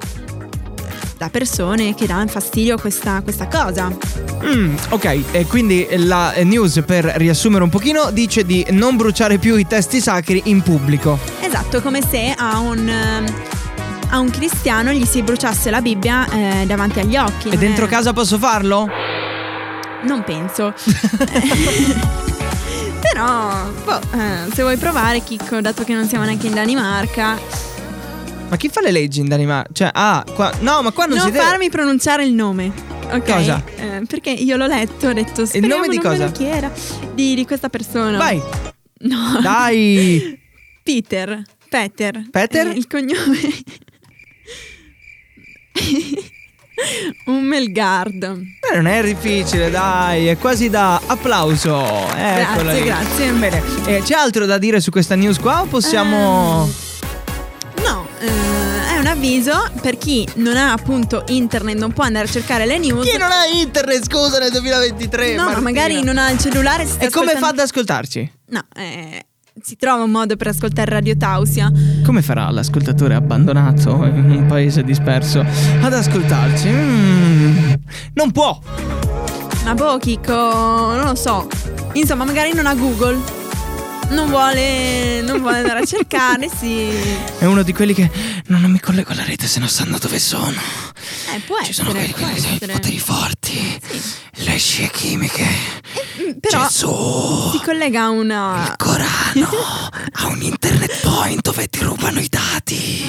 da 1.18 1.28
persone 1.30 1.94
che 1.94 2.06
danno 2.06 2.28
fastidio 2.28 2.76
a 2.76 2.80
questa, 2.80 3.20
questa 3.22 3.48
cosa. 3.48 3.90
Mm, 4.44 4.76
ok, 4.90 5.20
e 5.32 5.46
quindi 5.46 5.86
la 5.90 6.32
eh, 6.32 6.44
news 6.44 6.80
per 6.86 7.04
riassumere 7.16 7.64
un 7.64 7.70
pochino 7.70 8.10
dice 8.12 8.46
di 8.46 8.64
non 8.70 8.96
bruciare 8.96 9.36
più 9.38 9.56
i 9.56 9.66
testi 9.66 10.00
sacri 10.00 10.42
in 10.44 10.62
pubblico. 10.62 11.18
Esatto, 11.40 11.82
come 11.82 12.00
se 12.08 12.32
a 12.36 12.58
un. 12.60 12.88
ehm, 12.88 13.26
A 14.10 14.20
un 14.20 14.30
cristiano 14.30 14.90
gli 14.92 15.04
si 15.04 15.20
bruciasse 15.22 15.68
la 15.70 15.82
Bibbia 15.82 16.26
eh, 16.30 16.64
davanti 16.66 17.00
agli 17.00 17.16
occhi. 17.16 17.48
E 17.50 17.58
dentro 17.58 17.84
è- 17.84 17.88
casa 17.88 18.12
posso 18.14 18.38
farlo? 18.38 18.88
Non 20.04 20.22
penso. 20.24 20.72
Però, 23.00 23.50
boh, 23.84 24.00
eh, 24.16 24.52
se 24.54 24.62
vuoi 24.62 24.76
provare, 24.76 25.22
Chicco, 25.22 25.60
dato 25.60 25.84
che 25.84 25.94
non 25.94 26.06
siamo 26.06 26.24
neanche 26.24 26.46
in 26.46 26.54
Danimarca, 26.54 27.38
Ma 28.48 28.56
chi 28.56 28.68
fa 28.68 28.80
le 28.80 28.90
leggi 28.90 29.20
in 29.20 29.28
Danimarca? 29.28 29.68
Cioè, 29.72 29.90
ah, 29.92 30.24
qua. 30.34 30.50
No, 30.60 30.82
ma 30.82 30.90
qua 30.90 31.04
non, 31.06 31.18
non, 31.18 31.26
si 31.26 31.32
deve. 31.32 31.44
farmi 31.44 31.68
pronunciare 31.70 32.24
il 32.24 32.32
nome. 32.32 32.72
Ok? 33.10 33.24
Cosa? 33.24 33.62
Eh, 33.76 34.02
perché 34.06 34.30
io 34.30 34.56
l'ho 34.56 34.66
letto, 34.66 35.08
ho 35.08 35.12
detto 35.12 35.44
speriamo 35.46 35.74
nome 35.74 35.88
di 35.88 35.96
non 35.96 36.04
cosa? 36.12 36.24
lo 36.24 36.32
chieda. 36.32 36.70
Di, 37.14 37.34
di 37.34 37.44
questa 37.46 37.68
persona. 37.68 38.16
Vai, 38.16 38.40
No. 39.00 39.38
dai. 39.42 40.38
Peter. 40.82 41.42
Peter. 41.68 42.26
Peter? 42.30 42.66
Eh, 42.68 42.70
il 42.72 42.86
cognome. 42.86 43.38
Un 47.26 47.42
Melgard. 47.42 48.22
Eh, 48.22 48.76
non 48.76 48.86
è 48.86 49.02
difficile, 49.02 49.68
dai, 49.68 50.28
è 50.28 50.38
quasi 50.38 50.70
da 50.70 51.00
applauso. 51.06 51.76
Eccola 52.16 52.72
Grazie, 52.72 52.80
lì. 52.80 52.84
grazie. 52.84 53.30
Bene, 53.32 53.62
eh, 53.86 54.02
c'è 54.02 54.14
altro 54.14 54.46
da 54.46 54.58
dire 54.58 54.80
su 54.80 54.90
questa 54.90 55.14
news 55.16 55.38
qua 55.38 55.62
o 55.62 55.66
possiamo... 55.66 56.16
No, 56.66 56.72
eh, 58.20 58.94
è 58.94 58.98
un 58.98 59.06
avviso 59.06 59.52
per 59.80 59.96
chi 59.96 60.28
non 60.34 60.56
ha 60.56 60.72
appunto 60.72 61.24
internet, 61.28 61.76
non 61.76 61.92
può 61.92 62.04
andare 62.04 62.26
a 62.26 62.30
cercare 62.30 62.66
le 62.66 62.78
news. 62.78 63.08
Chi 63.08 63.16
non 63.16 63.30
ha 63.30 63.46
internet, 63.46 64.04
scusa, 64.04 64.38
nel 64.38 64.50
2023? 64.50 65.30
No, 65.34 65.36
ma 65.36 65.44
Martina? 65.44 65.62
magari 65.62 66.02
non 66.02 66.18
ha 66.18 66.30
il 66.30 66.38
cellulare. 66.38 66.84
si 66.84 66.92
sta 66.92 67.04
E 67.06 67.10
come 67.10 67.36
fa 67.36 67.48
ad 67.48 67.58
ascoltarci? 67.58 68.32
No, 68.50 68.62
eh, 68.74 69.26
si 69.62 69.76
trova 69.76 70.02
un 70.04 70.10
modo 70.10 70.36
per 70.36 70.48
ascoltare 70.48 70.90
Radio 70.90 71.16
Tausia. 71.16 71.70
Come 72.04 72.22
farà 72.22 72.50
l'ascoltatore 72.50 73.14
abbandonato 73.14 74.04
in 74.04 74.30
un 74.30 74.46
paese 74.46 74.82
disperso 74.82 75.44
ad 75.80 75.92
ascoltarci? 75.92 76.68
Mm, 76.68 77.72
non 78.14 78.30
può. 78.32 78.58
Ma 79.64 79.74
boh, 79.74 79.98
Chico, 79.98 80.32
non 80.32 81.04
lo 81.04 81.14
so. 81.14 81.46
Insomma, 81.92 82.24
magari 82.24 82.52
non 82.54 82.66
ha 82.66 82.74
Google. 82.74 83.37
Non 84.10 84.28
vuole, 84.28 85.20
non 85.22 85.40
vuole 85.40 85.58
andare 85.58 85.80
a 85.80 85.84
cercare, 85.84 86.48
sì. 86.48 86.88
È 87.38 87.44
uno 87.44 87.62
di 87.62 87.72
quelli 87.72 87.92
che 87.94 88.10
no, 88.46 88.58
non 88.58 88.70
mi 88.70 88.80
collego 88.80 89.12
alla 89.12 89.24
rete 89.24 89.46
se 89.46 89.58
non 89.60 89.68
sanno 89.68 89.98
dove 89.98 90.18
sono. 90.18 90.60
Eh, 91.34 91.40
può 91.46 91.56
Ci 91.62 91.72
sono 91.72 91.90
essere, 91.90 92.12
quelli 92.12 92.28
può 92.32 92.42
che 92.42 92.64
hanno 92.64 92.72
i 92.72 92.74
poteri 92.74 92.98
forti, 92.98 93.80
le 94.32 94.56
scie 94.56 94.90
chimiche, 94.90 95.46
Mm, 96.28 96.38
Però 96.40 96.66
Gesù, 96.66 97.50
si 97.52 97.60
collega 97.64 98.02
a 98.04 98.08
una. 98.10 98.74
Corano, 98.76 99.48
a 100.12 100.26
un 100.26 100.42
internet 100.42 101.00
point 101.00 101.40
dove 101.40 101.66
ti 101.68 101.80
rubano 101.80 102.18
i 102.20 102.28
dati. 102.28 103.06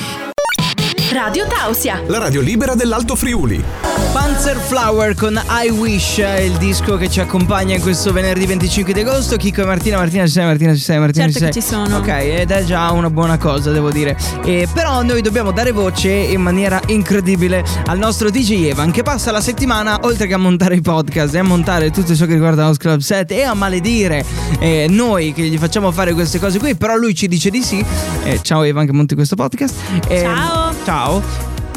Radio 1.12 1.48
Tausia. 1.48 2.02
La 2.08 2.20
radio 2.20 2.40
libera 2.42 2.76
dell'Alto 2.76 3.16
Friuli. 3.16 3.64
Panzerflower 4.12 5.16
con 5.16 5.42
I 5.50 5.70
Wish 5.70 6.20
è 6.20 6.40
il 6.40 6.54
disco 6.58 6.98
che 6.98 7.10
ci 7.10 7.20
accompagna 7.20 7.76
in 7.76 7.82
questo 7.82 8.12
venerdì 8.12 8.46
25 8.46 8.94
di 8.94 9.00
agosto. 9.00 9.36
Chico 9.38 9.62
e 9.62 9.66
Martina, 9.66 9.98
Martina 9.98 10.26
ci 10.26 10.32
sei, 10.34 10.46
Martina 10.46 10.74
ci 10.76 10.82
sei, 10.82 11.00
Martina 11.00 11.26
Certo 11.30 11.40
ci 11.40 11.46
che 11.46 11.52
sei. 11.54 11.62
ci 11.62 11.68
sono. 11.68 11.98
Ok, 11.98 12.08
ed 12.08 12.52
è 12.52 12.64
già 12.64 12.92
una 12.92 13.10
buona 13.10 13.38
cosa, 13.38 13.72
devo 13.72 13.90
dire. 13.92 14.18
E 14.44 14.68
però 14.74 15.02
noi 15.02 15.22
dobbiamo 15.22 15.52
dare 15.52 15.72
voce 15.72 16.10
in 16.10 16.42
maniera 16.42 16.80
incredibile 16.88 17.64
al 17.86 17.98
nostro 17.98 18.30
DJ 18.30 18.66
Evan 18.66 18.92
che 18.92 19.02
passa 19.02 19.32
la 19.32 19.42
settimana, 19.42 20.00
oltre 20.04 20.28
che 20.28 20.34
a 20.34 20.38
montare 20.38 20.76
i 20.76 20.82
podcast 20.82 21.34
e 21.34 21.40
a 21.40 21.44
montare 21.44 21.90
tutto 21.92 22.16
ciò 22.16 22.26
che 22.26 22.34
riguarda 22.34 22.66
House 22.66 22.78
Club 22.78 23.00
7 23.00 23.36
e 23.36 23.44
a 23.44 23.54
maledire 23.54 24.24
eh, 24.60 24.86
noi 24.90 25.34
che 25.34 25.44
gli 25.44 25.58
facciamo 25.58 25.92
fare 25.92 26.14
queste 26.14 26.40
cose 26.40 26.60
qui, 26.60 26.76
però 26.76 26.96
lui 26.96 27.16
ci 27.16 27.28
dice 27.28 27.50
di 27.50 27.64
sì. 27.64 27.84
Eh, 28.24 28.40
ciao 28.44 28.64
Evan 28.64 28.86
che 28.86 28.92
monti 28.92 29.16
questo 29.16 29.36
podcast. 29.36 29.76
Eh, 30.08 30.22
Ciao. 30.22 30.69
Ciao. 30.90 31.22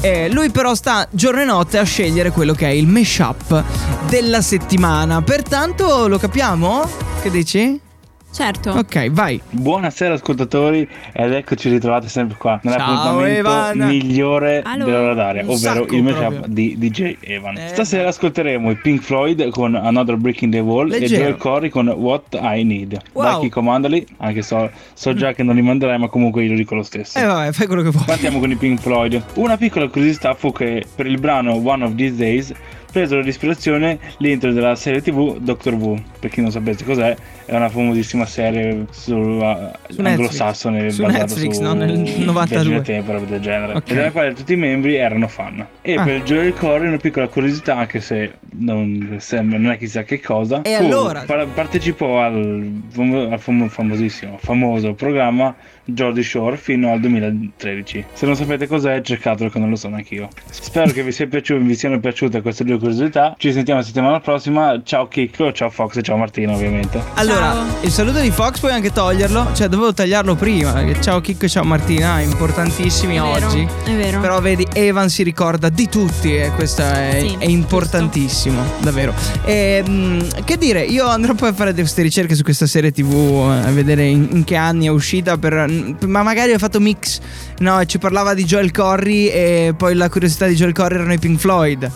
Eh, 0.00 0.30
lui 0.30 0.48
però 0.48 0.74
sta 0.74 1.06
giorno 1.10 1.42
e 1.42 1.44
notte 1.44 1.76
a 1.76 1.82
scegliere 1.82 2.30
quello 2.30 2.54
che 2.54 2.68
è 2.68 2.70
il 2.70 2.86
mashup 2.86 3.62
della 4.08 4.40
settimana. 4.40 5.20
Pertanto 5.20 6.08
lo 6.08 6.16
capiamo? 6.16 6.88
Che 7.20 7.30
dici? 7.30 7.91
Certo. 8.32 8.70
Ok, 8.70 9.10
vai. 9.10 9.38
Buonasera 9.50 10.14
ascoltatori 10.14 10.88
ed 11.12 11.32
eccoci 11.34 11.68
ritrovati 11.68 12.08
sempre 12.08 12.38
qua 12.38 12.58
nell'appuntamento 12.62 13.84
migliore 13.84 14.62
Allora, 14.64 14.90
dell'ora 14.90 15.14
d'aria, 15.14 15.44
ovvero 15.46 15.84
il 15.90 16.02
mashup 16.02 16.46
di 16.46 16.76
DJ 16.78 17.16
Evan. 17.20 17.58
Eh, 17.58 17.68
Stasera 17.68 18.08
ascolteremo 18.08 18.70
i 18.70 18.76
Pink 18.76 19.02
Floyd 19.02 19.50
con 19.50 19.74
Another 19.74 20.16
Brick 20.16 20.40
in 20.40 20.50
the 20.50 20.60
Wall 20.60 20.88
Leggero. 20.88 21.14
e 21.14 21.24
Joel 21.24 21.36
Corey 21.36 21.68
con 21.68 21.88
What 21.88 22.38
I 22.40 22.64
Need. 22.64 22.98
Wow. 23.12 23.24
Dai 23.24 23.40
chi 23.40 23.48
comandali, 23.50 24.06
anche 24.16 24.40
so, 24.40 24.70
so 24.94 25.12
già 25.12 25.32
che 25.34 25.42
non 25.42 25.54
li 25.54 25.62
manderai 25.62 25.98
ma 25.98 26.08
comunque 26.08 26.42
io 26.42 26.52
lo 26.52 26.56
dico 26.56 26.74
lo 26.74 26.82
stesso. 26.82 27.18
Eh 27.18 27.24
vabbè, 27.24 27.52
fai 27.52 27.66
quello 27.66 27.82
che 27.82 27.90
vuoi. 27.90 28.04
Partiamo 28.06 28.38
con 28.38 28.50
i 28.50 28.56
Pink 28.56 28.80
Floyd. 28.80 29.22
Una 29.34 29.58
piccola 29.58 29.86
curiosità 29.88 30.32
fu 30.32 30.52
che 30.52 30.86
per 30.94 31.04
il 31.06 31.18
brano 31.20 31.52
One 31.62 31.84
of 31.84 31.94
These 31.96 32.16
Days 32.16 32.52
presero 32.92 33.20
l'ispirazione 33.22 33.98
l'intro 34.18 34.52
della 34.52 34.74
serie 34.76 35.00
tv 35.02 35.38
Doctor 35.38 35.72
Who. 35.74 36.00
Per 36.20 36.30
chi 36.30 36.40
non 36.40 36.50
sapesse 36.52 36.84
cos'è, 36.84 37.16
è 37.46 37.54
una 37.56 37.68
famosissima 37.68 38.26
serie 38.26 38.84
su, 38.90 39.14
uh, 39.14 39.70
Su 39.88 40.00
anglosassone 40.02 40.82
Netflix. 40.82 40.94
Su 40.94 41.06
Netflix, 41.06 41.54
su 41.56 41.62
no, 41.62 41.72
nel 41.72 41.98
92. 41.98 42.44
viaggi 42.46 42.68
nel 42.70 42.82
tempo, 42.82 43.12
roba 43.12 43.24
del 43.26 43.40
genere. 43.40 43.72
Ok. 43.74 43.90
E 43.90 43.94
della 43.94 44.10
quale 44.12 44.34
tutti 44.34 44.52
i 44.52 44.56
membri 44.56 44.94
erano 44.96 45.26
fan. 45.26 45.66
E 45.80 45.94
Ah. 45.94 46.04
per 46.04 46.22
Joel 46.22 46.52
Corey 46.54 46.86
una 46.88 46.96
piccola 46.98 47.26
curiosità, 47.28 47.76
anche 47.76 48.00
se 48.00 48.34
non 48.58 49.16
sembra, 49.18 49.58
non 49.58 49.72
è 49.72 49.78
chissà 49.78 50.02
che 50.04 50.20
cosa. 50.20 50.62
E 50.62 50.76
fu- 50.76 50.84
allora? 50.84 51.22
par- 51.26 51.46
partecipò 51.48 52.20
al, 52.20 52.82
famo- 52.88 53.30
al 53.32 53.40
famo- 53.40 53.68
famosissimo, 53.68 54.36
famoso 54.40 54.92
programma 54.94 55.54
Jordi 55.84 56.22
Shore 56.22 56.56
fino 56.56 56.92
al 56.92 57.00
2013. 57.00 58.04
Se 58.12 58.26
non 58.26 58.36
sapete 58.36 58.66
cos'è, 58.66 59.00
cercatelo 59.02 59.50
che 59.50 59.58
non 59.58 59.70
lo 59.70 59.76
so 59.76 59.88
neanche 59.88 60.14
io. 60.14 60.28
Spero 60.50 60.90
che 60.92 61.02
vi, 61.02 61.12
sia 61.12 61.26
piaciuto, 61.26 61.60
vi 61.64 61.74
siano 61.74 61.98
piaciute 61.98 62.40
queste 62.40 62.64
due 62.64 62.78
curiosità. 62.78 63.34
Ci 63.36 63.52
sentiamo 63.52 63.80
la 63.80 63.86
settimana 63.86 64.20
prossima. 64.20 64.80
Ciao 64.84 65.08
Chicco, 65.08 65.52
ciao 65.52 65.70
Fox 65.70 65.96
e 65.96 66.02
ciao 66.02 66.16
Martino 66.16 66.52
ovviamente. 66.54 67.00
Allora, 67.14 67.52
Ciao. 67.52 67.66
il 67.82 67.90
saluto 67.90 68.20
di 68.20 68.30
Fox 68.30 68.60
puoi 68.60 68.72
anche 68.72 68.92
toglierlo. 68.92 69.54
Cioè, 69.54 69.68
dovevo 69.68 69.92
tagliarlo 69.92 70.34
prima. 70.34 71.00
Ciao 71.00 71.20
Chicco 71.20 71.46
e 71.46 71.48
ciao 71.48 71.64
Martina, 71.64 72.20
importantissimi 72.20 73.16
È 73.16 73.20
vero, 73.20 73.46
oggi. 73.46 73.68
È 73.84 73.94
vero. 73.94 74.20
Però 74.20 74.40
vedi, 74.40 74.66
Evan 74.72 75.08
si 75.08 75.22
ricorda 75.22 75.68
di 75.68 75.88
tutti 75.88 76.34
e 76.34 76.50
questo 76.54 76.82
è, 76.82 77.18
Sì, 77.20 77.36
è 77.38 77.46
importantissimo, 77.46 78.62
davvero. 78.80 79.14
E, 79.44 79.82
mh, 79.86 80.44
che 80.44 80.56
dire, 80.56 80.82
io 80.82 81.06
andrò 81.06 81.34
poi 81.34 81.48
a 81.48 81.52
fare 81.52 81.74
queste 81.74 82.02
ricerche 82.02 82.34
su 82.34 82.42
questa 82.42 82.66
serie 82.66 82.92
TV, 82.92 83.12
eh, 83.12 83.68
a 83.68 83.70
vedere 83.72 84.04
in, 84.04 84.28
in 84.30 84.44
che 84.44 84.56
anni 84.56 84.86
è 84.86 84.90
uscita, 84.90 85.36
per, 85.38 85.66
ma 86.06 86.22
magari 86.22 86.52
ho 86.52 86.58
fatto 86.58 86.80
mix, 86.80 87.20
no, 87.58 87.84
ci 87.84 87.98
parlava 87.98 88.34
di 88.34 88.44
Joel 88.44 88.70
Corry 88.70 89.28
e 89.28 89.74
poi 89.76 89.94
la 89.94 90.08
curiosità 90.08 90.46
di 90.46 90.54
Joel 90.54 90.72
Corry 90.72 90.94
erano 90.96 91.12
i 91.12 91.18
Pink 91.18 91.38
Floyd. 91.38 91.90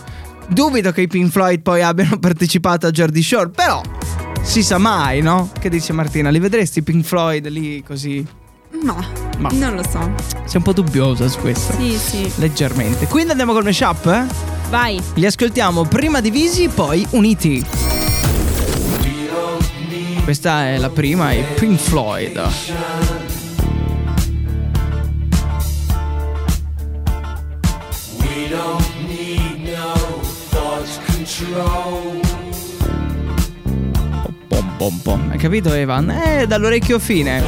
Dubito 0.48 0.92
che 0.92 1.02
i 1.02 1.06
Pink 1.08 1.30
Floyd 1.30 1.60
poi 1.60 1.82
abbiano 1.82 2.18
partecipato 2.20 2.86
a 2.86 2.90
Jordi 2.90 3.22
Shore, 3.22 3.50
però 3.50 3.80
si 4.42 4.62
sa 4.62 4.78
mai, 4.78 5.20
no? 5.20 5.50
Che 5.58 5.68
dice 5.68 5.92
Martina, 5.92 6.30
li 6.30 6.38
vedresti 6.38 6.78
i 6.78 6.82
Pink 6.82 7.04
Floyd 7.04 7.48
lì 7.48 7.82
così? 7.82 8.24
Ma, 8.82 8.96
Ma. 9.38 9.48
non 9.52 9.74
lo 9.74 9.82
so. 9.82 10.14
Sei 10.44 10.56
un 10.56 10.62
po' 10.62 10.72
dubbiosa 10.72 11.28
su 11.28 11.38
questo. 11.40 11.72
Sì, 11.78 11.96
sì. 11.96 12.30
Leggermente. 12.36 13.06
Quindi 13.06 13.30
andiamo 13.30 13.52
col 13.52 13.64
mashup, 13.64 14.06
eh? 14.06 14.24
Vai. 14.68 15.00
Li 15.14 15.26
ascoltiamo 15.26 15.84
prima 15.84 16.20
divisi, 16.20 16.68
poi 16.68 17.06
uniti. 17.10 17.64
Questa 20.24 20.66
è 20.66 20.78
la 20.78 20.90
prima, 20.90 21.32
i 21.32 21.44
Pink 21.54 21.78
Floyd. 21.78 23.25
Pom 34.48 34.76
pom 34.76 35.00
pom. 35.02 35.30
Hai 35.30 35.38
capito 35.38 35.72
Evan? 35.72 36.10
Eh, 36.10 36.46
dall'orecchio 36.46 36.98
fine. 36.98 37.42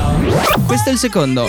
Questo 0.67 0.89
è 0.89 0.93
il 0.93 0.99
secondo. 0.99 1.47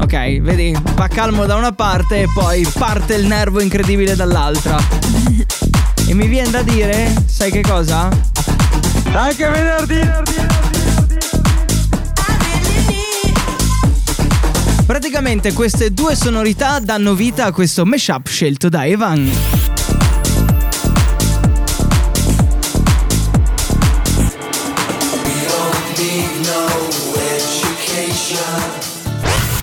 Ok, 0.00 0.40
vedi, 0.40 0.76
va 0.94 1.06
calmo 1.06 1.46
da 1.46 1.54
una 1.54 1.72
parte 1.72 2.22
e 2.22 2.26
poi 2.32 2.66
parte 2.78 3.14
il 3.14 3.26
nervo 3.26 3.60
incredibile 3.60 4.16
dall'altra. 4.16 4.78
E 6.08 6.14
mi 6.14 6.26
viene 6.26 6.50
da 6.50 6.62
dire, 6.62 7.14
sai 7.26 7.50
che 7.50 7.60
cosa? 7.60 8.08
Anche 9.12 9.48
venerdì! 9.48 10.47
Praticamente 14.98 15.52
queste 15.52 15.92
due 15.94 16.16
sonorità 16.16 16.80
danno 16.80 17.14
vita 17.14 17.44
a 17.44 17.52
questo 17.52 17.86
mashup 17.86 18.26
scelto 18.26 18.68
da 18.68 18.84
Evan. 18.84 19.30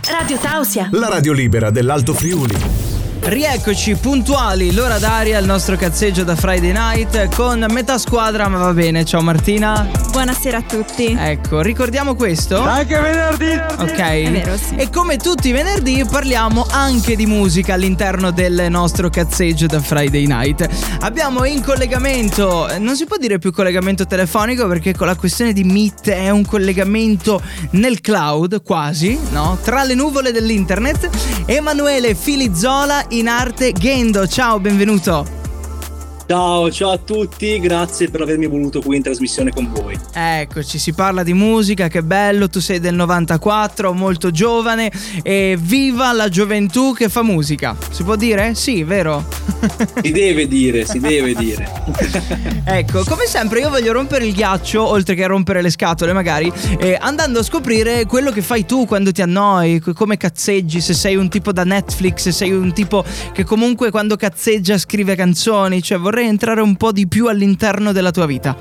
Radio 0.08 0.38
Tausia. 0.38 0.88
La 0.94 1.10
radio 1.10 1.34
libera 1.34 1.70
dell'Alto 1.70 2.14
Friuli. 2.14 2.95
Rieccoci 3.26 3.96
puntuali, 3.96 4.72
l'ora 4.72 5.00
d'aria, 5.00 5.40
il 5.40 5.48
nostro 5.48 5.76
cazzeggio 5.76 6.24
da 6.24 6.36
Friday 6.36 6.72
Night 6.72 7.36
con 7.36 7.66
metà 7.72 7.98
squadra, 7.98 8.48
ma 8.48 8.60
va 8.60 8.72
bene. 8.72 9.04
Ciao 9.04 9.22
Martina. 9.22 9.90
Buonasera 10.12 10.60
a 10.60 10.62
tutti. 10.62 11.18
Ecco, 11.20 11.62
ricordiamo 11.62 12.14
questo? 12.14 12.62
Anche 12.62 13.00
venerdì! 13.00 13.50
Ok. 13.80 14.00
È 14.00 14.32
vero, 14.32 14.56
sì. 14.56 14.76
E 14.76 14.92
come 14.92 15.18
tutti 15.18 15.50
i 15.50 15.52
venerdì 15.54 16.06
parliamo 16.10 16.68
anche 16.70 17.16
di 17.16 17.26
musica 17.26 17.74
all'interno 17.74 18.30
del 18.30 18.68
nostro 18.70 19.10
cazzeggio 19.10 19.66
da 19.66 19.82
Friday 19.82 20.28
Night. 20.28 20.70
Abbiamo 21.00 21.46
in 21.46 21.64
collegamento, 21.64 22.68
non 22.78 22.96
si 22.96 23.06
può 23.06 23.18
dire 23.18 23.40
più 23.40 23.52
collegamento 23.52 24.06
telefonico 24.06 24.68
perché 24.68 24.96
con 24.96 25.08
la 25.08 25.16
questione 25.16 25.52
di 25.52 25.64
Meet 25.64 26.10
è 26.10 26.30
un 26.30 26.46
collegamento 26.46 27.42
nel 27.72 28.02
cloud, 28.02 28.62
quasi, 28.62 29.20
no? 29.32 29.58
Tra 29.64 29.84
le 29.84 29.96
nuvole 29.96 30.32
dell'internet. 30.32 31.10
Emanuele 31.48 32.14
Filizzola 32.14 33.14
in 33.20 33.28
arte 33.28 33.72
Gendo. 33.72 34.28
Ciao, 34.28 34.60
benvenuto. 34.60 35.45
Ciao, 36.28 36.72
ciao 36.72 36.90
a 36.90 36.98
tutti, 36.98 37.60
grazie 37.60 38.10
per 38.10 38.22
avermi 38.22 38.48
voluto 38.48 38.82
qui 38.82 38.96
in 38.96 39.04
trasmissione 39.04 39.52
con 39.52 39.72
voi. 39.72 39.96
Eccoci, 40.12 40.80
si 40.80 40.92
parla 40.94 41.22
di 41.22 41.34
musica, 41.34 41.88
che 41.88 42.02
bello, 42.02 42.50
tu 42.50 42.60
sei 42.60 42.80
del 42.80 42.96
94, 42.96 43.94
molto 43.94 44.32
giovane 44.32 44.92
e 45.22 45.56
viva 45.60 46.12
la 46.14 46.28
gioventù 46.28 46.96
che 46.96 47.10
fa 47.10 47.22
musica. 47.22 47.76
Si 47.92 48.02
può 48.02 48.16
dire? 48.16 48.56
Sì, 48.56 48.84
vero? 48.84 49.24
Si 50.06 50.12
deve 50.12 50.48
dire, 50.48 50.86
si 50.86 51.00
deve 51.00 51.34
dire. 51.34 51.68
ecco, 52.66 53.04
come 53.04 53.26
sempre 53.26 53.60
io 53.60 53.70
voglio 53.70 53.92
rompere 53.92 54.26
il 54.26 54.34
ghiaccio, 54.34 54.86
oltre 54.86 55.16
che 55.16 55.26
rompere 55.26 55.62
le 55.62 55.72
scatole 55.72 56.14
magari, 56.14 56.52
eh, 56.78 56.98
andando 57.00 57.40
a 57.40 57.44
scoprire 57.44 58.06
quello 58.06 58.32
che 58.32 58.42
fai 58.42 58.66
tu 58.66 58.86
quando 58.86 59.12
ti 59.12 59.22
annoi, 59.24 59.80
come 59.80 60.18
cazzeggi, 60.18 60.82
se 60.82 60.94
sei 60.94 61.16
un 61.16 61.30
tipo 61.30 61.52
da 61.52 61.64
Netflix, 61.64 62.20
se 62.20 62.32
sei 62.32 62.52
un 62.52 62.74
tipo 62.74 63.04
che 63.34 63.44
comunque 63.44 63.90
quando 63.90 64.16
cazzeggia 64.16 64.78
scrive 64.78 65.16
canzoni, 65.16 65.82
cioè 65.82 65.98
vorrei 65.98 66.15
vorrei 66.16 66.30
entrare 66.30 66.62
un 66.62 66.78
po' 66.78 66.94
di 66.94 67.08
più 67.08 67.28
all'interno 67.28 67.92
della 67.92 68.12
tua 68.12 68.26
vita. 68.26 68.56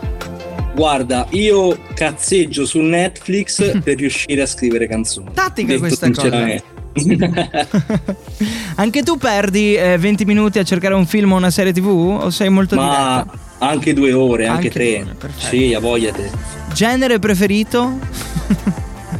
Guarda, 0.75 1.28
io 1.30 1.78
cazzeggio 1.94 2.66
su 2.66 2.80
Netflix 2.80 3.78
per 3.78 3.96
riuscire 3.96 4.42
a 4.42 4.46
scrivere 4.46 4.88
canzoni. 4.88 5.28
Tattica 5.32 5.78
questa 5.78 6.11
cosa. 6.11 6.61
Anche 8.75 9.02
tu 9.04 9.16
perdi 9.18 9.76
eh, 9.76 9.96
20 9.99 10.25
minuti 10.25 10.58
a 10.58 10.64
cercare 10.64 10.94
un 10.94 11.06
film 11.06 11.32
o 11.32 11.37
una 11.37 11.50
serie 11.50 11.73
tv? 11.73 11.87
O 12.23 12.30
sei 12.30 12.49
molto 12.49 12.75
Ma 12.75 13.23
diretta? 13.23 13.42
Anche 13.58 13.92
due 13.92 14.12
ore, 14.12 14.46
anche, 14.46 14.66
anche 14.66 14.70
tre. 14.70 15.02
Ore, 15.02 15.32
sì, 15.37 15.75
a 15.75 15.78
voglia 15.78 16.11
te. 16.11 16.28
Genere 16.73 17.20
preferito? 17.20 17.99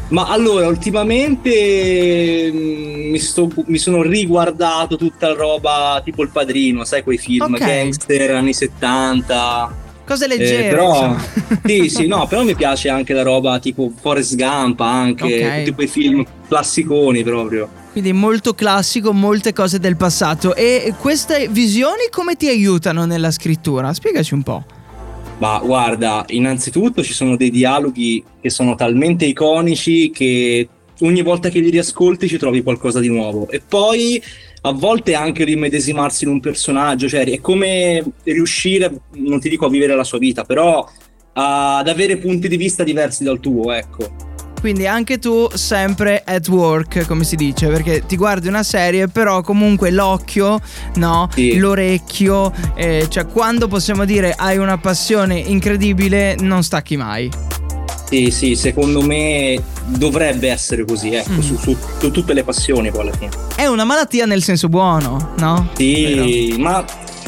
Ma 0.09 0.29
allora, 0.29 0.69
ultimamente 0.69 2.51
mm, 2.53 3.11
mi, 3.11 3.19
sto, 3.19 3.51
mi, 3.67 3.79
sono 3.79 4.03
riguardato 4.03 4.97
tutta 4.97 5.29
la 5.29 5.35
roba 5.35 6.01
tipo 6.05 6.23
Il 6.23 6.31
Padrino, 6.31 6.85
sai 6.85 7.03
quei 7.03 7.19
film 7.19 7.55
okay. 7.55 7.67
gangster 7.67 8.33
anni 8.33 8.53
70. 8.53 9.83
Cose 10.07 10.27
leggere. 10.27 10.67
Eh, 10.67 10.69
però, 10.69 11.17
sì, 11.65 11.89
sì, 11.89 12.07
no, 12.07 12.27
però 12.27 12.45
mi 12.45 12.55
piace 12.55 12.91
anche 12.91 13.15
la 13.15 13.23
roba 13.23 13.59
tipo 13.59 13.91
Forrest 13.99 14.37
Gump, 14.37 14.81
anche 14.81 15.25
okay. 15.25 15.65
tutti 15.65 15.75
quei 15.75 15.89
film 15.89 16.25
classiconi 16.47 17.23
proprio. 17.23 17.69
Quindi 17.93 18.13
molto 18.13 18.55
classico, 18.55 19.13
molte 19.13 19.53
cose 19.53 19.79
del 19.79 19.97
passato. 19.97 20.55
E 20.55 20.95
queste 20.99 21.49
visioni 21.49 22.09
come 22.11 22.35
ti 22.35 22.49
aiutano 22.49 23.05
nella 23.07 23.31
scrittura? 23.31 23.95
Spiegaci 23.95 24.35
un 24.35 24.43
po'. 24.43 24.65
Ma 25.45 25.59
guarda, 25.59 26.25
innanzitutto 26.29 27.03
ci 27.03 27.13
sono 27.13 27.37
dei 27.37 27.51
dialoghi 27.51 28.25
che 28.41 28.49
sono 28.49 28.77
talmente 28.77 29.27
iconici 29.27 30.11
che 30.11 30.67
ogni 31.01 31.21
volta 31.21 31.51
che 31.51 31.61
li 31.61 31.69
riascolti 31.69 32.29
ci 32.29 32.39
trovi 32.39 32.63
qualcosa 32.63 32.99
di 32.99 33.09
nuovo. 33.09 33.51
E 33.51 33.61
poi 33.61 34.23
a 34.63 34.73
volte 34.73 35.13
anche 35.13 35.45
rimedesimarsi 35.45 36.25
in 36.25 36.31
un 36.31 36.41
personaggio, 36.41 37.09
cioè 37.09 37.27
è 37.27 37.43
come 37.43 38.03
riuscire, 38.23 38.91
non 39.17 39.39
ti 39.39 39.51
dico 39.51 39.67
a 39.67 39.69
vivere 39.69 39.95
la 39.95 40.03
sua 40.03 40.17
vita, 40.17 40.45
però 40.45 40.89
ad 41.35 41.89
avere 41.89 42.17
punti 42.17 42.49
di 42.49 42.57
vista 42.57 42.83
diversi 42.83 43.23
dal 43.23 43.39
tuo, 43.39 43.71
ecco 43.71 44.33
quindi 44.65 44.87
anche 44.87 45.19
tu 45.19 45.47
sempre 45.53 46.23
at 46.25 46.49
work, 46.49 47.05
come 47.05 47.23
si 47.25 47.37
dice, 47.37 47.67
perché 47.67 48.07
ti 48.07 48.17
guardi 48.17 48.49
una 48.49 48.63
serie, 48.63 49.09
però 49.09 49.43
comunque 49.43 49.91
l'occhio, 49.91 50.59
no? 50.95 51.29
Sì. 51.35 51.59
L'orecchio, 51.59 52.51
eh, 52.75 53.07
cioè 53.11 53.27
quando 53.27 53.69
possiamo 53.69 54.07
dire 54.07 54.33
hai 54.35 54.57
una 54.57 54.79
passione 54.79 55.39
incredibile, 55.39 56.35
non 56.41 56.63
stacchi 56.63 56.97
mai. 56.97 57.31
Sì, 58.09 58.31
sì, 58.31 58.55
secondo 58.57 59.03
me 59.03 59.63
dovrebbe 59.85 60.49
essere 60.49 60.87
così, 60.87 61.13
ecco, 61.13 61.33
mm. 61.33 61.41
su, 61.41 61.57
su, 61.59 61.77
su, 61.99 62.11
tutte 62.11 62.33
le 62.33 62.43
passioni 62.43 62.91
poi 62.91 63.01
alla 63.03 63.13
fine. 63.13 63.33
È 63.55 63.67
una 63.67 63.85
malattia 63.85 64.25
nel 64.25 64.43
senso 64.43 64.71
buono, 64.71 65.35
no? 65.37 65.73
Sì, 65.75 66.49
Vero? 66.55 66.63
ma 66.63 66.83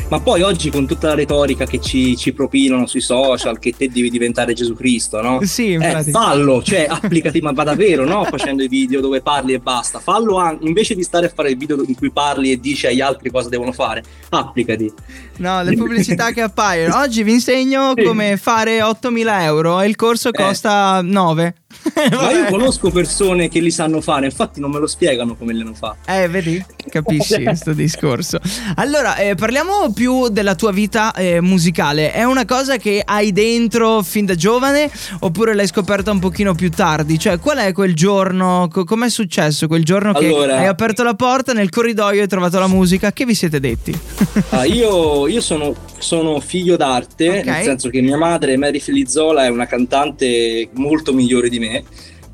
ma 0.09 0.21
poi 0.21 0.43
oggi 0.43 0.71
con 0.71 0.87
tutta 0.87 1.09
la 1.09 1.15
retorica 1.15 1.67
che 1.67 1.81
ci, 1.81 2.17
ci 2.17 2.33
propinano 2.33 2.87
sui 2.87 3.01
social, 3.01 3.59
che 3.59 3.75
te 3.77 3.89
devi 3.89 4.09
diventare 4.09 4.53
Gesù 4.53 4.75
Cristo, 4.75 5.21
no? 5.21 5.41
Sì, 5.43 5.71
eh, 5.71 5.75
infatti. 5.75 6.09
Eh, 6.09 6.13
fallo, 6.13 6.63
cioè 6.63 6.87
applicati, 6.89 7.41
ma 7.41 7.53
va 7.53 7.65
davvero, 7.65 8.05
no? 8.05 8.25
Facendo 8.25 8.63
i 8.63 8.69
video 8.69 9.01
dove 9.01 9.21
parli 9.21 9.55
e 9.55 9.59
basta. 9.59 9.99
Fallo 9.99 10.37
anche, 10.37 10.67
invece 10.67 10.95
di 10.95 11.03
stare 11.03 11.27
a 11.27 11.33
fare 11.35 11.51
il 11.51 11.57
video 11.57 11.83
in 11.85 11.95
cui 11.97 12.11
parli 12.11 12.53
e 12.53 12.61
dici 12.61 12.87
agli 12.87 13.01
altri 13.01 13.31
cosa 13.31 13.49
devono 13.49 13.73
fare, 13.73 14.05
applicati. 14.31 14.93
No, 15.39 15.63
le 15.63 15.75
pubblicità 15.75 16.31
che 16.31 16.41
appaiono. 16.41 16.97
Oggi 16.99 17.23
vi 17.23 17.33
insegno 17.33 17.93
sì. 17.97 18.05
come 18.05 18.37
fare 18.37 18.79
8.000 18.81 19.43
euro 19.43 19.81
e 19.81 19.89
il 19.89 19.97
corso 19.97 20.29
eh. 20.29 20.33
costa 20.33 21.01
eh. 21.01 21.03
9. 21.03 21.55
Ma 22.11 22.31
io 22.33 22.47
conosco 22.47 22.91
persone 22.91 23.49
che 23.49 23.61
li 23.61 23.71
sanno 23.71 24.01
fare, 24.01 24.27
infatti 24.27 24.61
non 24.61 24.71
me 24.71 24.79
lo 24.79 24.87
spiegano 24.87 25.37
come 25.37 25.53
li 25.53 25.61
hanno 25.61 25.75
fatti. 25.75 26.11
Eh, 26.11 26.29
vedi? 26.29 26.65
Capisci 26.89 27.43
questo 27.45 27.73
discorso. 27.73 28.39
Allora, 28.77 29.17
eh, 29.17 29.35
parliamo 29.35 29.93
più 29.97 30.29
della 30.29 30.55
tua 30.55 30.73
vita 30.73 31.15
eh, 31.15 31.41
musicale. 31.41 32.13
È 32.13 32.23
una 32.23 32.45
cosa 32.45 32.77
che 32.77 33.01
hai 33.03 33.33
dentro 33.33 34.03
fin 34.03 34.27
da 34.27 34.35
giovane 34.35 34.91
oppure 35.21 35.55
l'hai 35.55 35.67
scoperta 35.67 36.11
un 36.11 36.19
pochino 36.19 36.55
più 36.55 36.69
tardi? 36.69 37.19
Cioè, 37.19 37.39
qual 37.39 37.57
è 37.57 37.73
quel 37.73 37.95
giorno? 37.95 38.69
Co- 38.71 38.85
com'è 38.85 39.09
successo 39.09 39.67
quel 39.67 39.85
giorno 39.85 40.13
allora, 40.13 40.53
che 40.53 40.59
hai 40.59 40.67
aperto 40.67 41.03
la 41.03 41.15
porta 41.15 41.55
nel 41.55 41.71
corridoio 41.71 42.19
e 42.19 42.23
hai 42.23 42.29
trovato 42.29 42.59
la 42.59 42.67
musica? 42.67 43.11
Che 43.11 43.25
vi 43.25 43.35
siete 43.35 43.59
detti? 43.59 43.99
ah, 44.51 44.67
io, 44.67 45.27
io 45.29 45.41
sono, 45.41 45.75
sono, 45.97 46.41
figlio 46.41 46.77
d'arte, 46.77 47.29
okay. 47.29 47.45
nel 47.45 47.65
senso 47.65 47.89
che 47.89 48.03
mia 48.03 48.19
madre, 48.19 48.59
Mary 48.59 48.81
Filizzola, 48.81 49.47
è 49.47 49.49
una 49.49 49.65
cantante 49.65 50.69
molto 50.75 51.15
migliore 51.15 51.49
di 51.49 51.59
me 51.59 51.85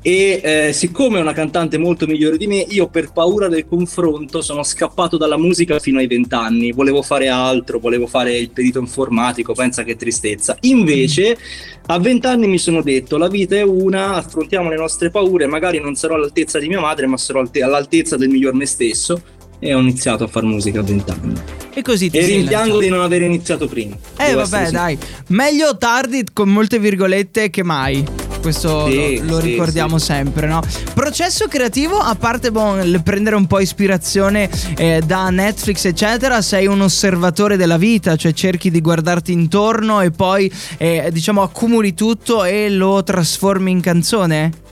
e 0.03 0.41
eh, 0.43 0.73
siccome 0.73 1.17
è 1.17 1.21
una 1.21 1.31
cantante 1.31 1.77
molto 1.77 2.05
migliore 2.05 2.37
di 2.37 2.45
me, 2.45 2.57
io 2.57 2.87
per 2.87 3.13
paura 3.13 3.47
del 3.47 3.65
confronto 3.65 4.41
sono 4.41 4.61
scappato 4.61 5.15
dalla 5.15 5.37
musica 5.37 5.79
fino 5.79 5.99
ai 5.99 6.07
vent'anni, 6.07 6.73
volevo 6.73 7.01
fare 7.01 7.29
altro, 7.29 7.79
volevo 7.79 8.05
fare 8.05 8.37
il 8.37 8.49
perito 8.49 8.79
informatico, 8.79 9.53
pensa 9.53 9.83
che 9.83 9.95
tristezza. 9.95 10.57
Invece 10.61 11.37
a 11.85 11.99
vent'anni 11.99 12.47
mi 12.47 12.57
sono 12.57 12.81
detto 12.81 13.17
la 13.17 13.29
vita 13.29 13.55
è 13.55 13.61
una, 13.61 14.15
affrontiamo 14.15 14.69
le 14.69 14.75
nostre 14.75 15.09
paure, 15.09 15.47
magari 15.47 15.79
non 15.79 15.95
sarò 15.95 16.15
all'altezza 16.15 16.59
di 16.59 16.67
mia 16.67 16.81
madre, 16.81 17.07
ma 17.07 17.15
sarò 17.15 17.39
all'altezza 17.39 18.17
del 18.17 18.27
miglior 18.27 18.53
me 18.53 18.65
stesso 18.65 19.21
e 19.63 19.73
ho 19.73 19.79
iniziato 19.79 20.25
a 20.25 20.27
fare 20.27 20.45
musica 20.45 20.81
a 20.81 20.83
vent'anni. 20.83 21.33
E 21.73 21.81
così 21.81 22.09
ti 22.09 22.17
E 22.17 22.25
rimpiango 22.25 22.79
di 22.79 22.89
non 22.89 23.01
aver 23.01 23.21
iniziato 23.21 23.67
prima. 23.67 23.95
Eh 24.17 24.33
vabbè 24.33 24.69
dai, 24.71 24.97
meglio 25.27 25.77
tardi 25.77 26.25
con 26.33 26.49
molte 26.49 26.79
virgolette 26.79 27.49
che 27.49 27.63
mai 27.63 28.05
questo 28.41 28.89
sì, 28.89 29.19
lo, 29.19 29.35
lo 29.35 29.39
sì, 29.39 29.51
ricordiamo 29.51 29.97
sì. 29.97 30.05
sempre, 30.05 30.47
no? 30.47 30.61
Processo 30.93 31.47
creativo, 31.47 31.97
a 31.97 32.13
parte 32.15 32.51
bon, 32.51 33.01
prendere 33.01 33.37
un 33.37 33.47
po' 33.47 33.59
ispirazione 33.59 34.49
eh, 34.75 35.01
da 35.05 35.29
Netflix, 35.29 35.85
eccetera, 35.85 36.41
sei 36.41 36.67
un 36.67 36.81
osservatore 36.81 37.55
della 37.55 37.77
vita, 37.77 38.17
cioè 38.17 38.33
cerchi 38.33 38.69
di 38.69 38.81
guardarti 38.81 39.31
intorno 39.31 40.01
e 40.01 40.11
poi 40.11 40.51
eh, 40.77 41.09
diciamo 41.13 41.41
accumuli 41.41 41.93
tutto 41.93 42.43
e 42.43 42.69
lo 42.69 43.01
trasformi 43.01 43.71
in 43.71 43.79
canzone? 43.79 44.62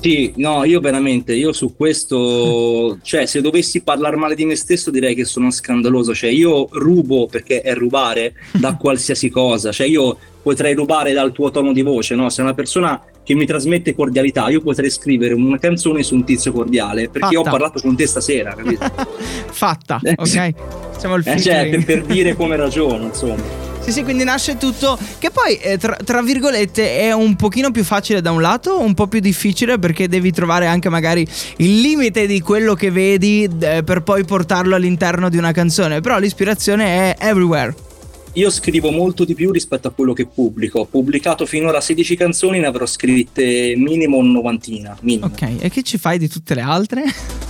Sì, 0.00 0.32
no, 0.36 0.64
io 0.64 0.80
veramente, 0.80 1.34
io 1.34 1.52
su 1.52 1.76
questo, 1.76 2.98
cioè 3.02 3.26
se 3.26 3.40
dovessi 3.42 3.82
parlare 3.82 4.16
male 4.16 4.34
di 4.34 4.46
me 4.46 4.56
stesso 4.56 4.90
direi 4.90 5.14
che 5.14 5.24
sono 5.24 5.50
scandaloso, 5.50 6.14
cioè 6.14 6.30
io 6.30 6.68
rubo 6.72 7.26
perché 7.26 7.60
è 7.60 7.74
rubare 7.74 8.34
da 8.52 8.76
qualsiasi 8.80 9.28
cosa, 9.28 9.72
cioè 9.72 9.86
io 9.86 10.16
potrei 10.42 10.74
rubare 10.74 11.12
dal 11.12 11.32
tuo 11.32 11.50
tono 11.50 11.72
di 11.72 11.82
voce, 11.82 12.14
no? 12.14 12.30
Sei 12.30 12.44
una 12.44 12.54
persona 12.54 13.02
che 13.22 13.34
mi 13.34 13.44
trasmette 13.44 13.94
cordialità, 13.94 14.48
io 14.48 14.62
potrei 14.62 14.88
scrivere 14.88 15.34
una 15.34 15.58
canzone 15.58 16.02
su 16.02 16.14
un 16.14 16.24
tizio 16.24 16.50
cordiale 16.52 17.10
perché 17.10 17.36
Fatta. 17.36 17.38
ho 17.38 17.42
parlato 17.42 17.80
con 17.80 17.94
te 17.94 18.06
stasera, 18.06 18.54
capito? 18.54 18.90
Fatta, 19.52 20.00
ok? 20.02 20.54
Siamo 20.96 21.14
al 21.14 21.22
eh, 21.26 21.40
cioè, 21.40 21.68
per, 21.68 21.84
per 21.84 22.04
dire 22.04 22.34
come 22.34 22.56
ragiono, 22.56 23.04
insomma. 23.04 23.69
Sì, 23.80 23.92
sì, 23.92 24.02
quindi 24.02 24.24
nasce 24.24 24.56
tutto. 24.56 24.98
Che 25.18 25.30
poi, 25.30 25.56
eh, 25.56 25.78
tra, 25.78 25.96
tra, 25.96 26.22
virgolette, 26.22 26.98
è 26.98 27.12
un 27.12 27.34
pochino 27.34 27.70
più 27.70 27.82
facile 27.82 28.20
da 28.20 28.30
un 28.30 28.40
lato, 28.40 28.78
un 28.78 28.94
po' 28.94 29.06
più 29.06 29.20
difficile 29.20 29.78
perché 29.78 30.06
devi 30.06 30.30
trovare 30.30 30.66
anche 30.66 30.88
magari 30.88 31.26
il 31.56 31.80
limite 31.80 32.26
di 32.26 32.40
quello 32.40 32.74
che 32.74 32.90
vedi 32.90 33.48
eh, 33.60 33.82
per 33.82 34.02
poi 34.02 34.24
portarlo 34.24 34.74
all'interno 34.74 35.28
di 35.28 35.38
una 35.38 35.52
canzone. 35.52 36.00
Però 36.00 36.18
l'ispirazione 36.18 37.14
è 37.14 37.26
everywhere. 37.26 37.74
Io 38.34 38.50
scrivo 38.50 38.92
molto 38.92 39.24
di 39.24 39.34
più 39.34 39.50
rispetto 39.50 39.88
a 39.88 39.90
quello 39.90 40.12
che 40.12 40.26
pubblico. 40.26 40.80
Ho 40.80 40.84
pubblicato 40.84 41.46
finora 41.46 41.80
16 41.80 42.16
canzoni, 42.16 42.60
ne 42.60 42.66
avrò 42.66 42.86
scritte 42.86 43.74
minimo 43.76 44.18
un 44.18 44.30
novantina. 44.30 44.96
Minimo. 45.00 45.26
Ok, 45.26 45.56
e 45.58 45.68
che 45.68 45.82
ci 45.82 45.98
fai 45.98 46.18
di 46.18 46.28
tutte 46.28 46.54
le 46.54 46.60
altre? 46.60 47.02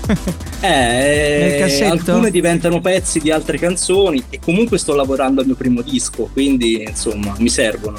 eh, 0.61 1.85
alcune 1.85 2.31
diventano 2.31 2.81
pezzi 2.81 3.21
di 3.21 3.31
altre 3.31 3.59
canzoni 3.59 4.23
e 4.31 4.39
comunque 4.39 4.79
sto 4.79 4.95
lavorando 4.95 5.41
al 5.41 5.47
mio 5.47 5.57
primo 5.57 5.83
disco, 5.83 6.29
quindi 6.33 6.83
insomma 6.87 7.35
mi 7.39 7.49
servono. 7.49 7.99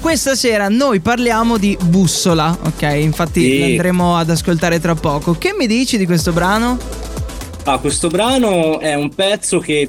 Questa 0.00 0.34
sera 0.34 0.68
noi 0.68 0.98
parliamo 0.98 1.58
di 1.58 1.78
Bussola, 1.80 2.58
ok? 2.60 2.82
Infatti 2.98 3.40
sì. 3.40 3.62
andremo 3.62 4.16
ad 4.16 4.30
ascoltare 4.30 4.80
tra 4.80 4.96
poco. 4.96 5.34
Che 5.38 5.54
mi 5.56 5.68
dici 5.68 5.96
di 5.96 6.06
questo 6.06 6.32
brano? 6.32 6.76
Ah, 7.64 7.78
questo 7.78 8.08
brano 8.08 8.80
è 8.80 8.94
un 8.94 9.14
pezzo 9.14 9.60
che 9.60 9.88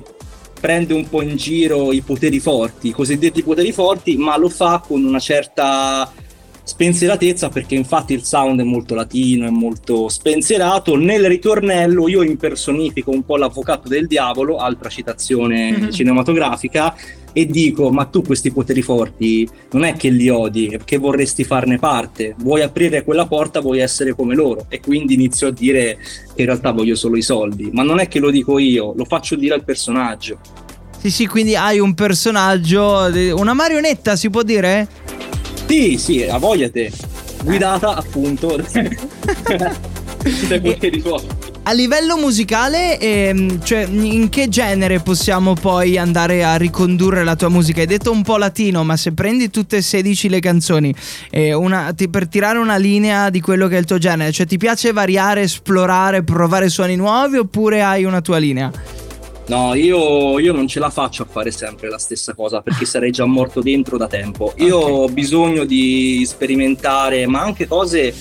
prende 0.60 0.94
un 0.94 1.10
po' 1.10 1.24
in 1.24 1.36
giro 1.36 1.92
i 1.92 2.02
poteri 2.02 2.40
forti, 2.40 2.90
i 2.90 2.92
cosiddetti 2.92 3.42
poteri 3.42 3.72
forti, 3.72 4.16
ma 4.16 4.38
lo 4.38 4.50
fa 4.50 4.84
con 4.86 5.04
una 5.04 5.20
certa 5.20 6.10
spensieratezza 6.64 7.50
perché 7.50 7.76
infatti 7.76 8.14
il 8.14 8.24
sound 8.24 8.62
è 8.62 8.64
molto 8.64 8.96
latino, 8.96 9.46
è 9.46 9.50
molto 9.50 10.08
spensierato. 10.08 10.96
Nel 10.96 11.28
ritornello 11.28 12.08
io 12.08 12.24
impersonifico 12.24 13.12
un 13.12 13.24
po' 13.24 13.38
l'avvocato 13.38 13.88
del 13.88 14.08
diavolo, 14.08 14.58
altra 14.58 14.90
citazione 14.90 15.72
mm-hmm. 15.72 15.90
cinematografica, 15.90 16.96
e 17.36 17.48
dico 17.48 17.90
ma 17.92 18.06
tu 18.06 18.22
questi 18.22 18.52
poteri 18.52 18.84
forti 18.84 19.48
non 19.72 19.84
è 19.84 19.96
che 19.96 20.10
li 20.10 20.30
odi, 20.30 20.68
è 20.68 20.78
che 20.84 20.98
vorresti 20.98 21.44
farne 21.44 21.80
parte, 21.80 22.36
vuoi 22.38 22.62
aprire 22.62 23.04
quella 23.04 23.26
porta, 23.26 23.60
vuoi 23.60 23.80
essere 23.80 24.14
come 24.14 24.36
loro 24.36 24.68
e 24.70 24.80
quindi 24.80 25.16
inizio 25.16 25.48
a 25.48 25.52
dire 25.52 25.98
che 26.36 26.42
in 26.42 26.46
realtà 26.46 26.72
voglio 26.72 26.96
solo 26.96 27.18
i 27.18 27.24
soldi, 27.24 27.72
ma 27.74 27.82
non 27.82 28.00
è 28.00 28.08
che 28.08 28.20
lo 28.20 28.30
dico 28.30 28.60
io, 28.60 28.94
lo 28.96 29.06
faccio 29.06 29.36
dire 29.36 29.56
al 29.56 29.64
personaggio. 29.64 30.38
Sì, 31.00 31.10
sì, 31.10 31.28
quindi 31.28 31.56
hai 31.56 31.80
un 31.80 31.96
personaggio, 31.96 33.10
una 33.36 33.54
marionetta 33.54 34.16
si 34.16 34.30
può 34.30 34.44
dire? 34.44 34.88
Sì, 35.68 35.98
sì, 35.98 36.24
a 36.24 36.38
voglia 36.38 36.70
te. 36.70 36.92
Guidata 37.44 37.96
appunto 37.96 38.56
dai 40.48 40.62
poteri 40.62 41.00
forti. 41.02 41.44
A 41.66 41.72
livello 41.72 42.18
musicale, 42.18 43.00
ehm, 43.00 43.64
cioè, 43.64 43.88
in 43.90 44.28
che 44.28 44.50
genere 44.50 45.00
possiamo 45.00 45.54
poi 45.54 45.98
andare 45.98 46.44
a 46.44 46.58
ricondurre 46.58 47.24
la 47.24 47.38
tua 47.38 47.48
musica? 47.48 47.80
Hai 47.80 47.88
detto 47.88 48.12
un 48.12 48.22
po' 48.22 48.36
latino, 48.36 48.84
ma 48.84 48.98
se 48.98 49.14
prendi 49.14 49.50
tutte 49.50 49.78
e 49.78 49.82
16 49.82 50.28
le 50.28 50.42
canzoni 50.42 50.94
eh, 51.30 51.54
una, 51.54 51.94
ti, 51.96 52.10
per 52.10 52.28
tirare 52.28 52.58
una 52.58 52.76
linea 52.76 53.30
di 53.30 53.40
quello 53.40 53.70
che 53.70 53.78
è 53.78 53.80
il 53.80 53.86
tuo 53.86 53.98
genere, 53.98 54.34
cioè 54.34 54.46
ti 54.46 54.58
piace 54.58 54.92
variare, 54.92 55.44
esplorare, 55.44 56.24
provare 56.24 56.68
suoni 56.68 56.98
nuovi 56.98 57.38
oppure 57.38 57.82
hai 57.82 58.04
una 58.04 58.20
tua 58.20 58.40
linea? 58.40 58.70
No, 59.46 59.74
io, 59.74 60.40
io, 60.40 60.54
non 60.54 60.68
ce 60.68 60.80
la 60.80 60.90
faccio 60.90 61.24
a 61.24 61.26
fare 61.26 61.52
sempre 61.52 61.90
la 61.90 61.98
stessa 61.98 62.34
cosa 62.34 62.62
perché 62.62 62.86
sarei 62.86 63.12
già 63.12 63.26
morto 63.26 63.62
dentro 63.62 63.98
da 63.98 64.08
tempo. 64.08 64.54
Io 64.58 64.78
okay. 64.78 64.92
ho 64.92 65.08
bisogno 65.10 65.66
di 65.66 66.24
sperimentare, 66.26 67.28
ma 67.28 67.42
anche 67.42 67.68
cose 67.68 68.14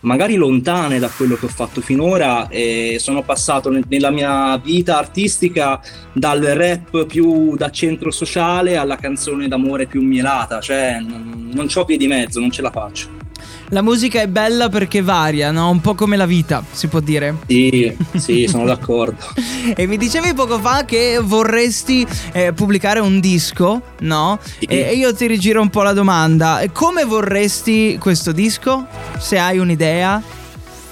magari 0.00 0.36
lontane 0.36 0.98
da 0.98 1.08
quello 1.08 1.34
che 1.34 1.46
ho 1.46 1.48
fatto 1.48 1.80
finora 1.80 2.48
e 2.48 2.96
sono 2.98 3.22
passato 3.22 3.70
nella 3.88 4.10
mia 4.10 4.56
vita 4.58 4.98
artistica 4.98 5.80
dal 6.12 6.40
rap 6.40 7.06
più 7.06 7.56
da 7.56 7.70
centro 7.70 8.10
sociale 8.10 8.76
alla 8.76 8.96
canzone 8.96 9.48
d'amore 9.48 9.86
più 9.86 10.02
mielata, 10.02 10.60
cioè 10.60 10.98
non, 11.00 11.50
non 11.52 11.68
ho 11.74 11.84
piedi 11.84 12.06
di 12.06 12.12
mezzo, 12.12 12.40
non 12.40 12.50
ce 12.50 12.62
la 12.62 12.70
faccio. 12.70 13.23
La 13.70 13.82
musica 13.82 14.20
è 14.20 14.26
bella 14.26 14.68
perché 14.68 15.00
varia, 15.00 15.50
no? 15.50 15.70
Un 15.70 15.80
po' 15.80 15.94
come 15.94 16.16
la 16.16 16.26
vita, 16.26 16.62
si 16.70 16.86
può 16.88 17.00
dire. 17.00 17.36
Sì, 17.46 17.96
sì, 18.16 18.46
sono 18.46 18.64
d'accordo. 18.64 19.24
e 19.74 19.86
mi 19.86 19.96
dicevi 19.96 20.34
poco 20.34 20.58
fa 20.58 20.84
che 20.84 21.18
vorresti 21.22 22.06
eh, 22.32 22.52
pubblicare 22.52 23.00
un 23.00 23.20
disco, 23.20 23.80
no? 24.00 24.38
Sì. 24.42 24.66
E, 24.66 24.76
e 24.76 24.94
io 24.94 25.14
ti 25.14 25.26
rigiro 25.26 25.60
un 25.60 25.70
po' 25.70 25.82
la 25.82 25.92
domanda. 25.92 26.62
Come 26.72 27.04
vorresti 27.04 27.96
questo 27.98 28.32
disco? 28.32 28.86
Se 29.18 29.38
hai 29.38 29.58
un'idea? 29.58 30.22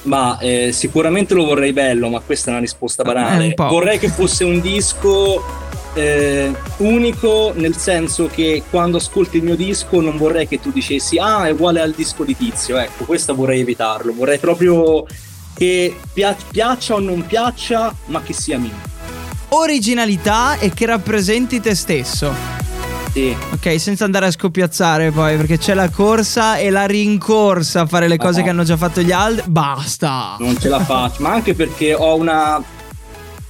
Ma 0.04 0.38
eh, 0.38 0.72
sicuramente 0.72 1.34
lo 1.34 1.44
vorrei 1.44 1.72
bello, 1.72 2.08
ma 2.08 2.20
questa 2.20 2.48
è 2.48 2.50
una 2.52 2.60
risposta 2.60 3.02
banale. 3.04 3.54
Un 3.56 3.68
vorrei 3.68 3.98
che 3.98 4.08
fosse 4.08 4.44
un 4.44 4.60
disco 4.60 5.44
eh, 5.94 6.52
unico 6.78 7.52
nel 7.54 7.76
senso 7.76 8.28
che 8.28 8.62
quando 8.70 8.96
ascolti 8.96 9.36
il 9.36 9.42
mio 9.42 9.56
disco 9.56 10.00
non 10.00 10.16
vorrei 10.16 10.48
che 10.48 10.60
tu 10.60 10.70
dicessi 10.72 11.18
ah 11.18 11.46
è 11.46 11.50
uguale 11.50 11.80
al 11.80 11.92
disco 11.92 12.24
di 12.24 12.36
Tizio, 12.36 12.78
ecco 12.78 13.04
questo 13.04 13.34
vorrei 13.34 13.60
evitarlo, 13.60 14.12
vorrei 14.14 14.38
proprio 14.38 15.04
che 15.54 15.94
pia- 16.12 16.36
piaccia 16.50 16.94
o 16.94 16.98
non 16.98 17.26
piaccia 17.26 17.94
ma 18.06 18.22
che 18.22 18.32
sia 18.32 18.58
mio. 18.58 18.90
Originalità 19.48 20.58
e 20.58 20.70
che 20.72 20.86
rappresenti 20.86 21.60
te 21.60 21.74
stesso. 21.74 22.60
Sì. 23.12 23.36
Ok, 23.52 23.78
senza 23.78 24.06
andare 24.06 24.24
a 24.24 24.30
scoppiazzare 24.30 25.10
poi, 25.10 25.36
perché 25.36 25.58
c'è 25.58 25.74
la 25.74 25.90
corsa 25.90 26.56
e 26.56 26.70
la 26.70 26.86
rincorsa 26.86 27.82
a 27.82 27.86
fare 27.86 28.08
le 28.08 28.16
cose 28.16 28.40
ah, 28.40 28.44
che 28.44 28.48
hanno 28.48 28.64
già 28.64 28.78
fatto 28.78 29.02
gli 29.02 29.12
altri. 29.12 29.44
Basta! 29.50 30.36
Non 30.38 30.58
ce 30.58 30.70
la 30.70 30.80
faccio, 30.80 31.20
ma 31.20 31.32
anche 31.32 31.52
perché 31.52 31.92
ho 31.92 32.16
una. 32.16 32.62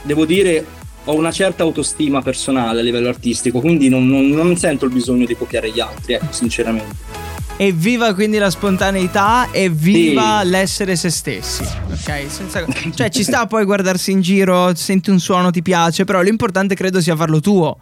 Devo 0.02 0.24
dire, 0.24 0.66
ho 1.04 1.14
una 1.14 1.32
certa 1.32 1.62
autostima 1.62 2.22
personale 2.22 2.80
a 2.80 2.82
livello 2.82 3.08
artistico, 3.08 3.60
quindi 3.60 3.88
non, 3.88 4.06
non, 4.06 4.28
non 4.28 4.56
sento 4.56 4.84
il 4.84 4.92
bisogno 4.92 5.26
di 5.26 5.36
copiare 5.36 5.70
gli 5.70 5.80
altri, 5.80 6.14
ecco, 6.14 6.32
sinceramente. 6.32 7.30
Evviva 7.56 8.14
quindi 8.14 8.38
la 8.38 8.50
spontaneità 8.50 9.50
e 9.50 9.68
viva 9.68 10.40
sì. 10.42 10.48
l'essere 10.48 10.96
se 10.96 11.10
stessi. 11.10 11.62
Ok? 11.62 12.24
Senza... 12.28 12.64
cioè, 12.94 13.08
ci 13.10 13.22
sta 13.22 13.46
poi 13.46 13.64
guardarsi 13.64 14.10
in 14.10 14.20
giro, 14.20 14.74
senti 14.74 15.10
un 15.10 15.20
suono, 15.20 15.50
ti 15.50 15.62
piace, 15.62 16.04
però 16.04 16.22
l'importante 16.22 16.74
credo 16.74 17.00
sia 17.00 17.14
farlo 17.14 17.40
tuo. 17.40 17.76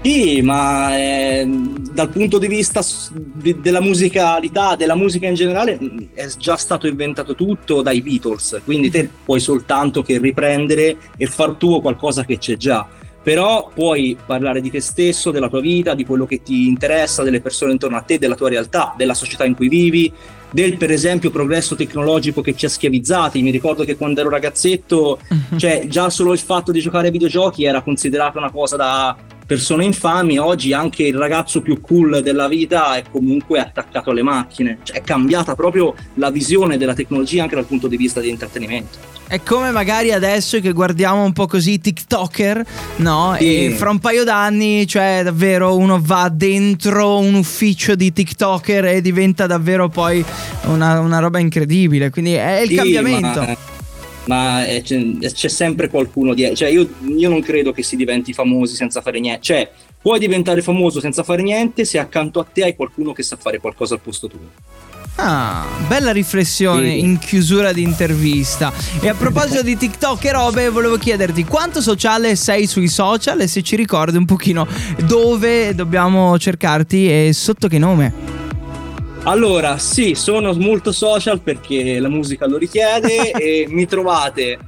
Sì, 0.00 0.40
ma 0.42 0.96
eh, 0.96 1.44
dal 1.92 2.08
punto 2.08 2.38
di 2.38 2.46
vista 2.46 2.80
di, 3.10 3.60
della 3.60 3.80
musicalità, 3.80 4.76
della 4.76 4.94
musica 4.94 5.26
in 5.26 5.34
generale, 5.34 5.78
è 6.14 6.26
già 6.38 6.56
stato 6.56 6.86
inventato 6.86 7.34
tutto 7.34 7.82
dai 7.82 8.00
Beatles, 8.00 8.60
quindi 8.64 8.90
te 8.90 9.10
puoi 9.24 9.40
soltanto 9.40 10.02
che 10.02 10.18
riprendere 10.18 10.96
e 11.16 11.26
far 11.26 11.54
tuo 11.54 11.80
qualcosa 11.80 12.24
che 12.24 12.38
c'è 12.38 12.56
già. 12.56 12.86
Però 13.20 13.70
puoi 13.74 14.16
parlare 14.24 14.60
di 14.60 14.70
te 14.70 14.80
stesso, 14.80 15.32
della 15.32 15.48
tua 15.48 15.60
vita, 15.60 15.94
di 15.94 16.06
quello 16.06 16.24
che 16.24 16.42
ti 16.42 16.68
interessa, 16.68 17.24
delle 17.24 17.40
persone 17.40 17.72
intorno 17.72 17.96
a 17.96 18.00
te, 18.00 18.18
della 18.18 18.36
tua 18.36 18.48
realtà, 18.48 18.94
della 18.96 19.14
società 19.14 19.44
in 19.44 19.56
cui 19.56 19.68
vivi, 19.68 20.10
del 20.50 20.76
per 20.76 20.92
esempio 20.92 21.30
progresso 21.30 21.74
tecnologico 21.74 22.40
che 22.40 22.54
ci 22.54 22.64
ha 22.64 22.70
schiavizzati. 22.70 23.42
Mi 23.42 23.50
ricordo 23.50 23.84
che 23.84 23.96
quando 23.96 24.20
ero 24.20 24.30
ragazzetto, 24.30 25.18
cioè 25.56 25.86
già 25.88 26.08
solo 26.08 26.32
il 26.32 26.38
fatto 26.38 26.70
di 26.70 26.80
giocare 26.80 27.06
ai 27.06 27.12
videogiochi 27.12 27.64
era 27.64 27.82
considerato 27.82 28.38
una 28.38 28.52
cosa 28.52 28.76
da 28.76 29.16
persone 29.48 29.86
infami, 29.86 30.36
oggi 30.36 30.74
anche 30.74 31.04
il 31.04 31.16
ragazzo 31.16 31.62
più 31.62 31.80
cool 31.80 32.20
della 32.22 32.48
vita 32.48 32.96
è 32.96 33.04
comunque 33.10 33.58
attaccato 33.58 34.10
alle 34.10 34.22
macchine. 34.22 34.80
Cioè, 34.82 34.98
è 34.98 35.00
cambiata 35.00 35.54
proprio 35.54 35.94
la 36.16 36.28
visione 36.30 36.76
della 36.76 36.92
tecnologia 36.92 37.44
anche 37.44 37.54
dal 37.54 37.64
punto 37.64 37.88
di 37.88 37.96
vista 37.96 38.20
di 38.20 38.28
intrattenimento. 38.28 38.98
È 39.26 39.40
come 39.42 39.70
magari 39.70 40.12
adesso 40.12 40.60
che 40.60 40.72
guardiamo 40.72 41.24
un 41.24 41.32
po' 41.32 41.46
così 41.46 41.72
i 41.72 41.80
TikToker, 41.80 42.62
no? 42.96 43.36
Sì. 43.38 43.64
E 43.64 43.70
fra 43.70 43.88
un 43.88 44.00
paio 44.00 44.22
d'anni, 44.22 44.86
cioè 44.86 45.22
davvero 45.24 45.78
uno 45.78 45.98
va 45.98 46.28
dentro 46.30 47.18
un 47.18 47.32
ufficio 47.32 47.94
di 47.94 48.12
TikToker 48.12 48.84
e 48.84 49.00
diventa 49.00 49.46
davvero 49.46 49.88
poi 49.88 50.22
una, 50.64 51.00
una 51.00 51.20
roba 51.20 51.38
incredibile. 51.38 52.10
Quindi 52.10 52.34
è 52.34 52.60
il 52.60 52.68
sì, 52.68 52.74
cambiamento. 52.74 53.40
Ma 53.40 53.56
ma 54.28 54.64
eh, 54.66 54.82
c'è, 54.82 55.00
c'è, 55.20 55.48
sempre 55.48 55.88
qualcuno 55.88 56.34
dietro. 56.34 56.54
Cioè, 56.54 56.68
io, 56.68 56.88
io, 57.06 57.28
non 57.28 57.40
credo 57.40 57.72
che 57.72 57.82
si 57.82 57.96
diventi 57.96 58.32
famosi 58.32 58.74
senza 58.76 59.00
fare 59.00 59.18
niente. 59.20 59.42
Cioè, 59.42 59.70
puoi 60.00 60.18
diventare 60.18 60.62
famoso 60.62 61.00
senza 61.00 61.22
fare 61.22 61.42
niente 61.42 61.84
se 61.84 61.98
accanto 61.98 62.38
a 62.38 62.44
te 62.44 62.62
hai 62.62 62.76
qualcuno 62.76 63.12
che 63.12 63.22
sa 63.22 63.36
fare 63.36 63.58
qualcosa 63.58 63.94
al 63.94 64.00
posto 64.00 64.28
tuo. 64.28 64.38
Ah, 65.20 65.66
bella 65.88 66.12
riflessione 66.12 66.90
sì. 66.90 67.00
in 67.00 67.18
chiusura 67.18 67.72
di 67.72 67.82
intervista. 67.82 68.72
E 69.00 69.08
a 69.08 69.14
proposito 69.14 69.62
di 69.62 69.76
TikTok 69.76 70.24
e 70.24 70.32
robe, 70.32 70.68
volevo 70.68 70.96
chiederti 70.96 71.44
quanto 71.44 71.80
sociale 71.80 72.36
sei 72.36 72.66
sui 72.66 72.86
social 72.86 73.40
e 73.40 73.48
se 73.48 73.62
ci 73.62 73.76
ricordi 73.76 74.16
un 74.16 74.26
pochino 74.26 74.66
dove 75.06 75.74
dobbiamo 75.74 76.38
cercarti 76.38 77.08
e 77.10 77.32
sotto 77.32 77.66
che 77.66 77.78
nome. 77.78 78.27
Allora, 79.24 79.78
sì, 79.78 80.14
sono 80.14 80.52
molto 80.54 80.90
social 80.92 81.40
perché 81.40 81.98
la 81.98 82.08
musica 82.08 82.46
lo 82.46 82.56
richiede 82.56 83.32
e 83.36 83.66
mi 83.68 83.86
trovate 83.86 84.58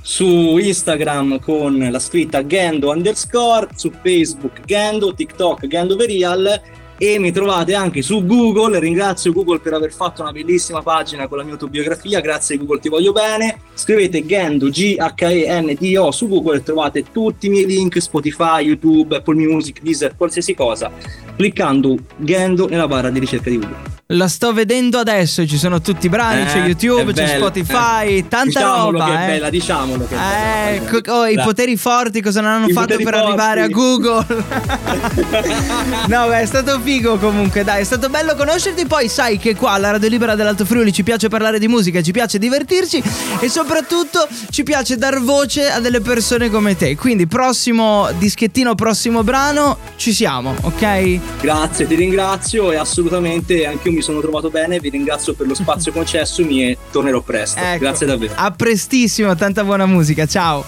su 0.00 0.56
Instagram 0.56 1.40
con 1.40 1.88
la 1.90 1.98
scritta 1.98 2.46
Gendo 2.46 2.90
underscore, 2.90 3.68
su 3.74 3.90
Facebook 4.02 4.60
Gendo, 4.64 5.12
TikTok 5.12 5.66
Gendo 5.66 5.96
Verial 5.96 6.60
e 6.98 7.18
mi 7.18 7.32
trovate 7.32 7.74
anche 7.74 8.02
su 8.02 8.24
Google. 8.24 8.78
Ringrazio 8.78 9.32
Google 9.32 9.60
per 9.60 9.74
aver 9.74 9.92
fatto 9.92 10.22
una 10.22 10.32
bellissima 10.32 10.82
pagina 10.82 11.28
con 11.28 11.38
la 11.38 11.44
mia 11.44 11.52
autobiografia. 11.52 12.20
Grazie 12.20 12.56
Google, 12.56 12.80
ti 12.80 12.88
voglio 12.88 13.12
bene. 13.12 13.60
Scrivete 13.74 14.24
Gendo 14.24 14.68
G-H-E-N-D-O 14.68 16.10
su 16.10 16.28
Google 16.28 16.58
e 16.58 16.62
trovate 16.62 17.04
tutti 17.12 17.46
i 17.46 17.50
miei 17.50 17.66
link: 17.66 17.98
Spotify, 18.00 18.64
YouTube, 18.64 19.16
Apple 19.16 19.36
Music, 19.36 19.80
Deezer, 19.82 20.16
qualsiasi 20.16 20.54
cosa. 20.54 20.90
Cliccando 21.36 21.96
Gendo 22.16 22.68
nella 22.68 22.86
barra 22.86 23.10
di 23.10 23.18
ricerca 23.18 23.50
di 23.50 23.58
Google. 23.58 23.94
La 24.10 24.28
sto 24.28 24.52
vedendo 24.52 24.98
adesso, 24.98 25.44
ci 25.48 25.58
sono 25.58 25.80
tutti 25.80 26.06
i 26.06 26.08
brani, 26.08 26.42
eh, 26.42 26.44
c'è 26.44 26.58
YouTube, 26.58 27.12
c'è 27.12 27.38
Spotify, 27.38 28.18
eh. 28.18 28.28
tanta 28.28 28.44
diciamolo 28.44 28.90
roba. 28.92 29.04
Che 29.04 29.10
eh. 29.10 29.14
è 29.16 29.26
bella, 29.26 29.50
diciamolo 29.50 30.06
che 30.06 30.14
è 30.14 30.18
bella. 30.18 30.70
Ecco, 30.70 31.12
oh, 31.12 31.26
i 31.26 31.34
poteri 31.42 31.76
forti 31.76 32.22
cosa 32.22 32.40
non 32.40 32.52
hanno 32.52 32.66
I 32.68 32.72
fatto 32.72 32.94
per 32.94 33.02
forti. 33.02 33.18
arrivare 33.18 33.62
a 33.62 33.66
Google? 33.66 34.24
no, 36.06 36.28
beh, 36.28 36.40
è 36.40 36.46
stato 36.46 36.78
figo 36.86 37.16
comunque, 37.16 37.64
dai, 37.64 37.80
è 37.80 37.84
stato 37.84 38.08
bello 38.08 38.36
conoscerti. 38.36 38.86
Poi 38.86 39.08
sai 39.08 39.38
che 39.38 39.56
qua 39.56 39.72
alla 39.72 39.90
Radio 39.90 40.08
Libera 40.08 40.36
dell'Alto 40.36 40.64
Friuli 40.64 40.92
ci 40.92 41.02
piace 41.02 41.26
parlare 41.26 41.58
di 41.58 41.66
musica, 41.66 42.00
ci 42.00 42.12
piace 42.12 42.38
divertirci 42.38 43.02
e 43.40 43.48
soprattutto 43.48 44.28
ci 44.50 44.62
piace 44.62 44.96
dar 44.96 45.20
voce 45.20 45.68
a 45.68 45.80
delle 45.80 46.00
persone 46.00 46.48
come 46.48 46.76
te. 46.76 46.94
Quindi 46.94 47.26
prossimo 47.26 48.08
dischettino, 48.18 48.76
prossimo 48.76 49.24
brano, 49.24 49.78
ci 49.96 50.12
siamo, 50.12 50.54
ok? 50.60 51.40
Grazie, 51.40 51.88
ti 51.88 51.96
ringrazio 51.96 52.70
e 52.70 52.76
assolutamente 52.76 53.66
anche 53.66 53.88
io 53.88 53.94
mi 53.94 54.02
sono 54.02 54.20
trovato 54.20 54.48
bene, 54.48 54.78
vi 54.78 54.90
ringrazio 54.90 55.34
per 55.34 55.48
lo 55.48 55.54
spazio 55.54 55.90
concessomi 55.92 56.68
e 56.68 56.78
tornerò 56.92 57.20
presto. 57.20 57.58
Ecco, 57.58 57.78
Grazie 57.80 58.06
davvero. 58.06 58.32
A 58.36 58.52
prestissimo, 58.52 59.34
tanta 59.34 59.64
buona 59.64 59.86
musica, 59.86 60.24
ciao. 60.26 60.64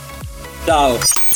Ciao. 0.64 1.27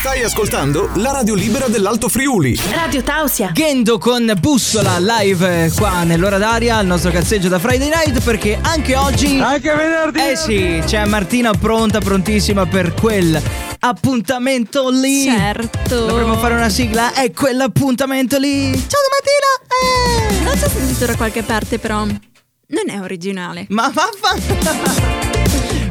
Stai 0.00 0.22
ascoltando 0.22 0.88
la 0.94 1.12
radio 1.12 1.34
libera 1.34 1.68
dell'Alto 1.68 2.08
Friuli. 2.08 2.58
Radio 2.72 3.02
Tausia. 3.02 3.50
Gendo 3.52 3.98
con 3.98 4.32
Bussola 4.40 4.98
live 4.98 5.66
eh, 5.66 5.70
qua 5.72 6.04
nell'ora 6.04 6.38
d'aria 6.38 6.76
al 6.76 6.86
nostro 6.86 7.10
cazzeggio 7.10 7.48
da 7.48 7.58
Friday 7.58 7.90
Night 7.90 8.22
perché 8.22 8.58
anche 8.62 8.96
oggi 8.96 9.38
Anche 9.38 9.74
venerdì. 9.74 10.18
Eh 10.18 10.36
sì, 10.36 10.82
c'è 10.86 11.04
Martina 11.04 11.52
pronta, 11.52 12.00
prontissima 12.00 12.64
per 12.64 12.94
quel 12.94 13.38
appuntamento 13.80 14.88
lì. 14.88 15.24
Certo. 15.24 16.06
Dovremmo 16.06 16.38
fare 16.38 16.54
una 16.54 16.70
sigla, 16.70 17.12
è 17.12 17.30
quell'appuntamento 17.30 18.38
lì. 18.38 18.72
Ciao 18.72 19.00
Martina! 19.12 20.40
Eh. 20.40 20.44
Non 20.44 20.56
so 20.56 20.70
sentito 20.70 21.04
da 21.04 21.14
qualche 21.14 21.42
parte, 21.42 21.78
però 21.78 22.06
non 22.06 22.88
è 22.88 22.98
originale. 22.98 23.66
Ma 23.68 23.92
vaffa. 23.92 25.28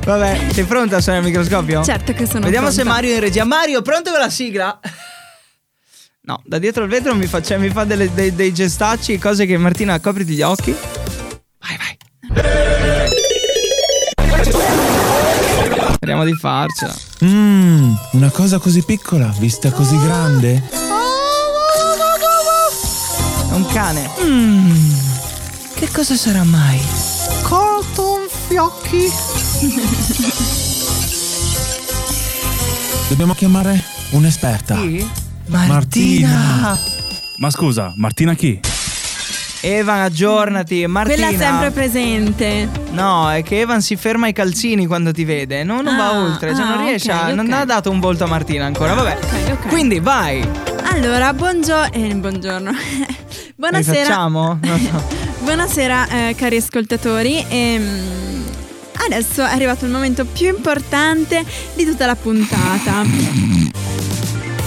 Vabbè, 0.10 0.48
sei 0.54 0.64
pronta 0.64 0.96
a 0.98 1.02
suonare 1.02 1.24
il 1.24 1.30
microscopio? 1.32 1.84
Certo 1.84 2.14
che 2.14 2.26
sono 2.26 2.46
Vediamo 2.46 2.70
se 2.72 2.78
pronta. 2.82 2.94
Mario 2.94 3.12
è 3.12 3.14
in 3.14 3.20
regia. 3.20 3.44
Mario, 3.44 3.84
pronto 3.84 4.10
con 4.10 4.20
la 4.20 4.30
sigla? 4.32 4.80
No, 6.22 6.42
da 6.46 6.58
dietro 6.58 6.82
al 6.84 6.90
vetro 6.90 7.14
mi 7.14 7.28
fa, 7.28 7.44
cioè, 7.44 7.58
mi 7.58 7.70
fa 7.70 7.84
delle- 7.84 8.12
dei, 8.12 8.34
dei 8.34 8.52
gestacci, 8.52 9.20
cose 9.20 9.46
che 9.46 9.56
Martina, 9.58 10.00
copriti 10.00 10.34
gli 10.34 10.42
occhi. 10.42 10.76
Vai, 11.60 11.78
vai. 11.78 11.96
Speriamo 15.94 16.26
di 16.26 16.34
farcela. 16.34 16.96
Mmm, 17.24 17.94
una 18.14 18.32
cosa 18.32 18.58
così 18.58 18.84
piccola, 18.84 19.32
vista 19.38 19.70
così 19.72 19.96
grande. 20.00 20.64
È 23.48 23.54
un 23.54 23.66
cane. 23.68 24.10
Mm, 24.24 24.92
che 25.76 25.88
cosa 25.92 26.16
sarà 26.16 26.44
mai? 26.44 26.82
Cotton 27.44 28.28
fiocchi. 28.48 29.39
Dobbiamo 33.10 33.34
chiamare 33.34 33.84
un'esperta. 34.12 34.76
Chi? 34.76 35.06
Martina. 35.48 36.80
Ma 37.38 37.50
scusa, 37.50 37.92
Martina 37.98 38.36
chi? 38.36 38.58
Evan, 39.62 40.00
aggiornati. 40.00 40.88
Martina. 40.88 41.28
Quella 41.28 41.38
sempre 41.38 41.72
presente. 41.72 42.70
No, 42.92 43.30
è 43.30 43.44
che 43.44 43.60
Evan 43.60 43.82
si 43.82 43.98
ferma 43.98 44.28
ai 44.28 44.34
calzini 44.34 44.86
quando 44.86 45.12
ti 45.12 45.26
vede. 45.26 45.66
No, 45.66 45.82
non 45.82 45.98
va 45.98 46.06
Ah, 46.12 46.20
oltre. 46.22 46.56
Cioè, 46.56 46.64
ah, 46.64 46.76
non 46.76 46.86
riesce 46.86 47.12
ok, 47.12 47.22
a. 47.22 47.34
Non 47.34 47.46
ok. 47.48 47.54
ha 47.54 47.66
dato 47.66 47.92
un 47.92 48.00
volto 48.00 48.24
a 48.24 48.28
Martina 48.28 48.66
ancora. 48.66 48.94
Vabbè. 48.94 49.18
Ok, 49.22 49.52
ok. 49.52 49.68
Quindi 49.68 50.00
vai. 50.00 50.48
Allora, 50.94 51.34
buongiorno. 51.34 51.92
Eh, 51.92 52.16
buongiorno. 52.16 52.72
Buonasera. 53.58 54.00
Rifacciamo? 54.04 54.60
Non 54.62 54.80
so. 54.80 55.04
Buonasera 55.44 56.08
eh, 56.30 56.36
cari 56.36 56.56
ascoltatori. 56.56 57.44
Ehm, 57.50 58.18
adesso 59.14 59.44
è 59.44 59.50
arrivato 59.52 59.86
il 59.86 59.92
momento 59.92 60.26
più 60.26 60.48
importante 60.48 61.44
di 61.76 61.86
tutta 61.86 62.06
la 62.06 62.16
puntata. 62.16 63.04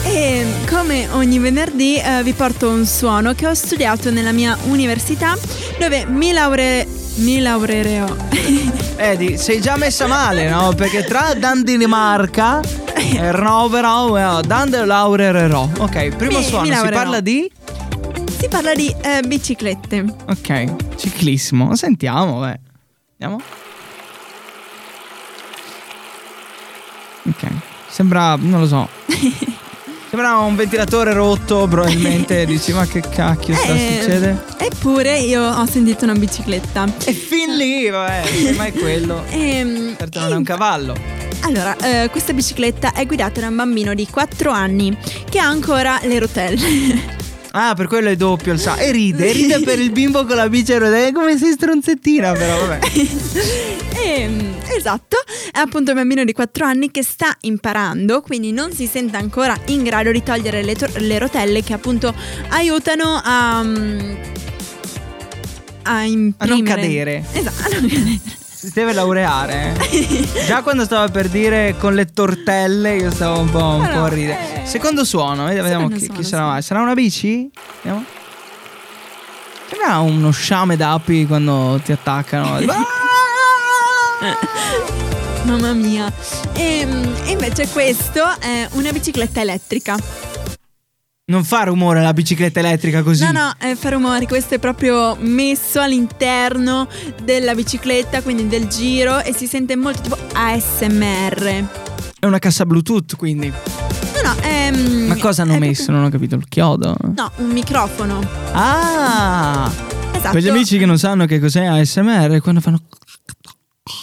E 0.05 0.47
come 0.69 1.09
ogni 1.13 1.39
venerdì 1.39 1.97
eh, 1.97 2.23
vi 2.23 2.33
porto 2.33 2.69
un 2.69 2.85
suono 2.85 3.35
che 3.35 3.47
ho 3.47 3.55
studiato 3.55 4.11
nella 4.11 4.33
mia 4.33 4.59
università 4.65 5.37
dove 5.79 6.05
mi, 6.07 6.33
laure- 6.33 6.87
mi 7.17 7.39
laureerò. 7.41 8.15
Vedi, 8.97 9.39
sei 9.39 9.61
già 9.61 9.77
messa 9.77 10.07
male, 10.07 10.49
no? 10.49 10.73
Perché 10.75 11.05
tra 11.05 11.35
Danimarca 11.35 12.61
e 12.95 13.31
Roverò, 13.31 14.41
Dan 14.41 14.71
laurerò. 14.85 15.69
Ok, 15.79 16.09
primo 16.17 16.39
Mi- 16.39 16.45
suono. 16.45 16.69
mi 16.69 16.75
si 16.75 16.89
parla 16.91 17.21
di. 17.21 17.51
si 18.39 18.49
parla 18.49 18.75
di 18.75 18.95
eh, 19.03 19.23
biciclette. 19.27 20.05
Ok, 20.29 20.97
ciclismo. 20.97 21.75
Sentiamo, 21.77 22.41
beh. 22.41 22.61
Andiamo. 23.19 23.43
Ok. 27.29 27.47
Sembra, 27.89 28.37
non 28.37 28.61
lo 28.61 28.67
so. 28.67 28.89
Sembra 30.09 30.37
un 30.39 30.57
ventilatore 30.57 31.15
rotto, 31.15 31.67
probabilmente. 31.67 32.45
Dici, 32.47 32.73
ma 32.73 32.87
che 32.87 33.01
cacchio 33.01 33.55
sta 33.55 33.73
Eh, 33.73 33.99
succede? 34.01 34.45
Eppure 34.59 35.19
io 35.19 35.43
ho 35.43 35.65
sentito 35.67 36.05
una 36.05 36.13
bicicletta. 36.15 36.85
E 37.05 37.13
fin 37.13 37.57
lì, 37.57 37.89
vabbè, 37.89 38.53
ma 38.57 38.67
è 38.67 38.73
quello. 38.73 39.25
Ehm, 39.31 39.97
Certo, 39.97 40.21
non 40.21 40.33
è 40.33 40.37
un 40.37 40.45
cavallo. 40.45 40.95
Allora, 41.45 41.75
eh, 41.77 42.09
questa 42.11 42.33
bicicletta 42.35 42.93
è 42.93 43.05
guidata 43.07 43.41
da 43.41 43.49
un 43.49 43.57
bambino 43.57 43.95
di 43.95 44.07
4 44.07 44.51
anni 44.51 44.97
che 45.29 45.39
ha 45.39 45.47
ancora 45.47 45.99
le 46.03 46.19
rotelle. 46.19 47.21
Ah, 47.55 47.75
per 47.75 47.87
quello 47.87 48.09
è 48.09 48.17
doppio 48.17 48.53
il 48.53 48.59
sa. 48.59 48.77
E 48.77 48.91
ride, 48.93 49.31
ride 49.33 49.61
per 49.61 49.79
il 49.79 49.91
bimbo 49.93 50.25
con 50.25 50.37
la 50.37 50.49
bici 50.49 50.73
a. 50.73 51.13
Come 51.13 51.37
sei 51.37 51.53
stronzettina, 51.53 52.33
però, 52.33 52.67
vabbè. 52.67 52.79
Ehm, 54.05 54.57
esatto, 54.77 55.17
è 55.53 55.59
appunto 55.59 55.93
un 55.93 55.99
bambino 55.99 56.25
di 56.25 56.33
4 56.33 56.65
anni 56.65 56.91
che 56.91 57.05
sta 57.05 57.37
imparando, 57.43 58.21
quindi 58.21 58.51
non 58.51 58.73
si 58.73 58.87
sente 58.87 59.17
ancora 59.17 59.57
in 59.67 59.85
grado 59.85 60.11
di 60.11 60.23
togliere 60.25 60.63
le, 60.65 60.75
to- 60.75 60.89
le 60.97 61.19
rotelle 61.19 61.63
che 61.63 61.73
appunto 61.73 62.13
aiutano 62.49 63.21
a... 63.23 63.63
mm, 63.63 64.15
A, 65.85 66.03
imprimere. 66.05 66.63
cadere. 66.65 67.25
Esatto, 67.33 67.63
a 67.77 67.79
non 67.81 67.89
cadere. 67.89 68.21
Si 68.63 68.71
deve 68.73 68.93
laureare. 68.93 69.77
Già 70.47 70.63
quando 70.63 70.85
stava 70.85 71.09
per 71.09 71.29
dire 71.29 71.75
con 71.79 71.95
le 71.95 72.07
tortelle, 72.07 72.95
io 72.95 73.11
stavo 73.11 73.41
un 73.41 73.51
po', 73.51 73.59
un 73.65 73.81
Però, 73.85 73.99
po' 73.99 74.05
a 74.05 74.09
ridere. 74.09 74.63
eh, 74.63 74.67
Secondo 74.67 75.05
suono, 75.05 75.47
vediamo, 75.47 75.89
chi, 75.89 75.99
chi 75.99 76.05
suono, 76.07 76.23
sarà 76.23 76.43
sì. 76.45 76.49
mai. 76.51 76.63
Sarà 76.63 76.81
una 76.83 76.95
bici? 76.95 77.51
Vediamo. 77.83 78.05
Sembra 79.69 79.99
uno 79.99 80.31
sciame 80.31 80.77
d'api 80.77 81.27
quando 81.27 81.81
ti 81.85 81.91
attaccano. 81.91 82.61
Mamma 85.45 85.73
mia. 85.73 86.13
Ehm, 86.53 87.15
E 87.25 87.33
invece 87.33 87.67
questo 87.69 88.23
è 88.39 88.69
una 88.73 88.93
bicicletta 88.93 89.41
elettrica. 89.41 89.97
Non 91.33 91.45
fa 91.45 91.63
rumore 91.63 92.03
la 92.03 92.13
bicicletta 92.13 92.61
elettrica 92.61 93.03
così. 93.03 93.25
No, 93.25 93.33
no, 93.33 93.53
eh, 93.59 93.75
fa 93.75 93.89
rumori, 93.89 94.27
questo 94.27 94.55
è 94.57 94.59
proprio 94.59 95.17
messo 95.19 95.81
all'interno 95.81 96.87
della 97.25 97.55
bicicletta, 97.55 98.21
quindi 98.21 98.49
del 98.49 98.67
giro 98.69 99.19
e 99.21 99.33
si 99.35 99.47
sente 99.47 99.75
molto 99.75 100.03
tipo 100.03 100.19
ASMR. 100.35 101.65
È 102.21 102.27
una 102.27 102.39
cassa 102.39 102.67
Bluetooth, 102.67 103.17
quindi. 103.17 103.49
No, 103.49 104.21
no, 104.23 104.35
ehm, 104.43 105.07
Ma 105.07 105.17
cosa 105.17 105.41
hanno 105.43 105.55
è 105.55 105.59
messo? 105.59 105.85
proprio- 105.85 105.97
Non 105.97 106.05
ho 106.05 106.11
capito. 106.11 106.35
Il 106.37 106.45
chiodo? 106.49 106.95
No, 107.17 107.31
un 107.37 107.49
microfono. 107.49 108.21
Ah! 108.53 109.71
Esatto. 110.13 110.33
Per 110.35 110.43
gli 110.43 110.49
amici 110.49 110.77
che 110.77 110.85
non 110.85 110.99
sanno 110.99 111.25
che 111.25 111.41
cos'è 111.41 111.65
ASMR, 111.65 112.41
quando 112.43 112.61
fanno. 112.61 112.79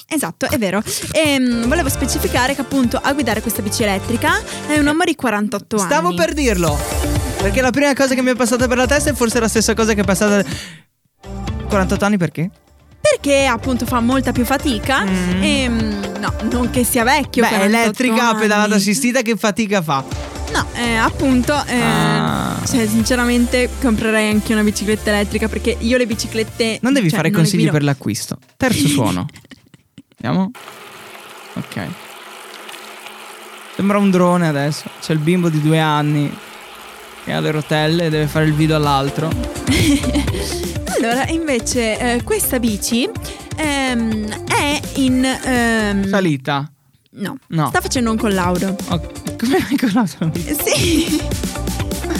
Esatto, 0.07 0.47
è 0.49 0.57
vero. 0.57 0.81
Ehm, 1.11 1.67
volevo 1.67 1.89
specificare 1.89 2.55
che 2.55 2.61
appunto 2.61 2.99
a 3.01 3.13
guidare 3.13 3.41
questa 3.41 3.61
bici 3.61 3.83
elettrica 3.83 4.41
è 4.67 4.79
un 4.79 4.87
uomo 4.87 5.03
di 5.03 5.13
48 5.13 5.75
anni. 5.75 5.85
Stavo 5.85 6.13
per 6.15 6.33
dirlo. 6.33 7.08
Perché 7.41 7.61
la 7.61 7.71
prima 7.71 7.93
cosa 7.93 8.15
che 8.15 8.21
mi 8.21 8.31
è 8.31 8.35
passata 8.35 8.67
per 8.67 8.77
la 8.77 8.85
testa 8.85 9.09
è 9.09 9.13
forse 9.13 9.39
la 9.39 9.47
stessa 9.47 9.73
cosa 9.73 9.93
che 9.93 10.01
è 10.01 10.03
passata. 10.03 10.43
48 11.67 12.05
anni 12.05 12.17
perché? 12.17 12.49
Perché 13.01 13.45
appunto 13.45 13.85
fa 13.85 14.01
molta 14.01 14.31
più 14.31 14.43
fatica. 14.43 15.03
E 15.39 15.67
no, 15.67 16.33
non 16.51 16.69
che 16.69 16.83
sia 16.83 17.03
vecchio. 17.03 17.43
Mm. 17.45 17.49
Beh, 17.49 17.55
48 17.55 17.63
elettrica, 17.65 18.29
anni. 18.29 18.39
pedalata 18.39 18.75
assistita, 18.75 19.21
che 19.21 19.35
fatica 19.37 19.81
fa? 19.81 20.03
No, 20.51 20.65
eh, 20.73 20.95
appunto, 20.95 21.53
eh, 21.65 21.79
Ah. 21.79 22.57
cioè, 22.67 22.87
sinceramente 22.87 23.69
comprerei 23.79 24.29
anche 24.31 24.51
una 24.51 24.63
bicicletta 24.63 25.11
elettrica 25.11 25.47
perché 25.47 25.77
io 25.79 25.95
le 25.97 26.07
biciclette... 26.07 26.79
Non 26.81 26.91
devi 26.93 27.07
cioè, 27.07 27.17
fare 27.17 27.29
non 27.29 27.41
consigli 27.41 27.69
per 27.69 27.83
l'acquisto. 27.83 28.37
Terzo 28.57 28.87
suono. 28.89 29.27
Vediamo. 30.17 30.51
Ok. 31.53 31.87
Sembra 33.75 33.97
un 33.97 34.09
drone 34.09 34.47
adesso. 34.47 34.89
C'è 34.99 35.13
il 35.13 35.19
bimbo 35.19 35.49
di 35.49 35.61
due 35.61 35.79
anni 35.79 36.35
che 37.29 37.35
ha 37.35 37.39
le 37.41 37.51
rotelle 37.51 38.05
e 38.05 38.09
deve 38.09 38.25
fare 38.25 38.45
il 38.45 38.53
video 38.55 38.75
all'altro. 38.75 39.29
Allora, 41.01 41.27
invece, 41.29 41.97
eh, 42.15 42.23
questa 42.23 42.59
bici 42.59 43.09
ehm, 43.55 44.27
è 44.47 44.81
in... 44.95 45.23
ehm, 45.23 46.09
Salita. 46.09 46.69
no, 47.11 47.37
No. 47.47 47.67
sta 47.69 47.79
facendo 47.79 48.11
un 48.11 48.17
collaudo. 48.17 48.75
Ok. 48.89 49.37
Come 49.37 49.55
hai? 49.57 50.31
Eh, 50.45 50.57
Sì. 50.61 51.21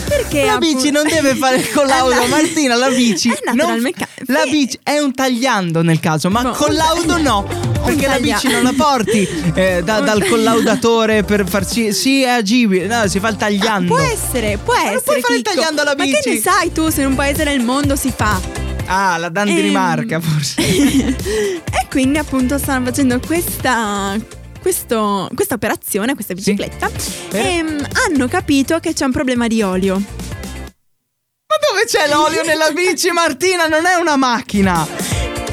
Perché 0.08 0.46
La 0.46 0.58
bici 0.60 0.92
non 0.92 1.06
deve 1.08 1.36
fare 1.36 1.58
il 1.58 1.70
collaudo. 1.72 2.24
Martina. 2.30 2.76
La 2.76 2.90
bici. 2.90 3.30
È 3.32 3.52
non- 3.54 3.82
mecca- 3.82 4.08
La 4.28 4.46
bici 4.50 4.80
è 4.82 4.98
un 5.00 5.14
tagliando 5.14 5.82
nel 5.82 6.00
caso, 6.00 6.30
ma 6.30 6.42
No, 6.44 6.52
collaudo 6.52 7.18
no. 7.18 7.46
Perché 7.84 8.08
la 8.08 8.20
bici 8.20 8.48
non 8.50 8.64
la 8.64 8.74
porti 8.76 9.28
eh, 9.56 9.82
da- 9.84 10.00
dal 10.02 10.26
collaudatore 10.28 11.24
per 11.24 11.48
farci. 11.48 11.92
Sì, 11.94 12.22
è 12.24 12.30
agibile. 12.30 12.86
No, 12.88 13.08
si 13.08 13.20
fa 13.20 13.30
il 13.30 13.36
tagliando. 13.38 13.88
Può 13.96 14.00
essere, 14.04 14.58
può 14.64 14.74
non 14.74 14.84
essere. 14.84 15.02
puoi 15.02 15.22
fare 15.22 15.36
il 15.36 15.42
tagliando 15.42 15.82
alla 15.82 15.96
Ma 15.98 16.04
che 16.04 16.10
bici? 16.12 16.30
ne 16.30 16.40
sai 16.40 16.72
tu 16.72 16.90
se 16.90 17.02
in 17.02 17.08
un 17.08 17.16
paese 17.16 17.44
del 17.44 17.62
mondo 17.62 17.96
si 17.96 18.12
fa? 18.16 18.40
Ah, 18.86 19.18
la 19.18 19.30
Danimarca, 19.30 20.16
Ehm. 20.16 20.22
forse. 20.22 20.62
e 20.62 21.88
quindi 21.90 22.18
appunto 22.18 22.58
stanno 22.58 22.86
facendo 22.86 23.20
questa, 23.20 24.16
questo- 24.62 25.30
questa 25.34 25.56
operazione, 25.56 26.14
questa 26.16 26.34
bicicletta 26.34 26.90
Per- 27.30 27.46
e 27.46 27.64
mm, 27.64 27.80
hanno 28.08 28.28
capito 28.28 28.80
che 28.80 28.94
c'è 28.94 29.06
un 29.06 29.12
problema 29.12 29.48
di 29.48 29.62
olio. 29.62 29.96
Ma 29.96 31.56
dove 31.68 31.86
c'è 31.88 32.08
l'olio 32.08 32.44
nella 32.44 32.70
bici, 32.72 33.10
Martina? 33.12 33.66
Non 33.68 33.86
è 33.86 33.96
una 33.96 34.16
macchina. 34.18 34.86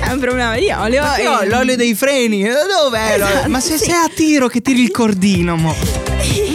È 0.06 0.12
un 0.12 0.20
problema 0.20 0.54
di 0.56 0.70
olio. 0.70 1.02
Ma 1.02 1.16
e- 1.16 1.26
ho 1.26 1.42
l'olio 1.44 1.74
dei 1.76 1.94
freni? 1.94 2.44
Eh, 2.46 2.52
Dov'è? 2.52 3.14
Esatto, 3.16 3.48
Ma 3.50 3.58
se 3.60 3.76
sì. 3.76 3.86
sei 3.86 3.94
a 3.94 4.08
tiro 4.14 4.46
che 4.46 4.60
tiri 4.60 4.82
il 4.82 4.90
cordino, 4.92 5.56
mo. 5.56 6.05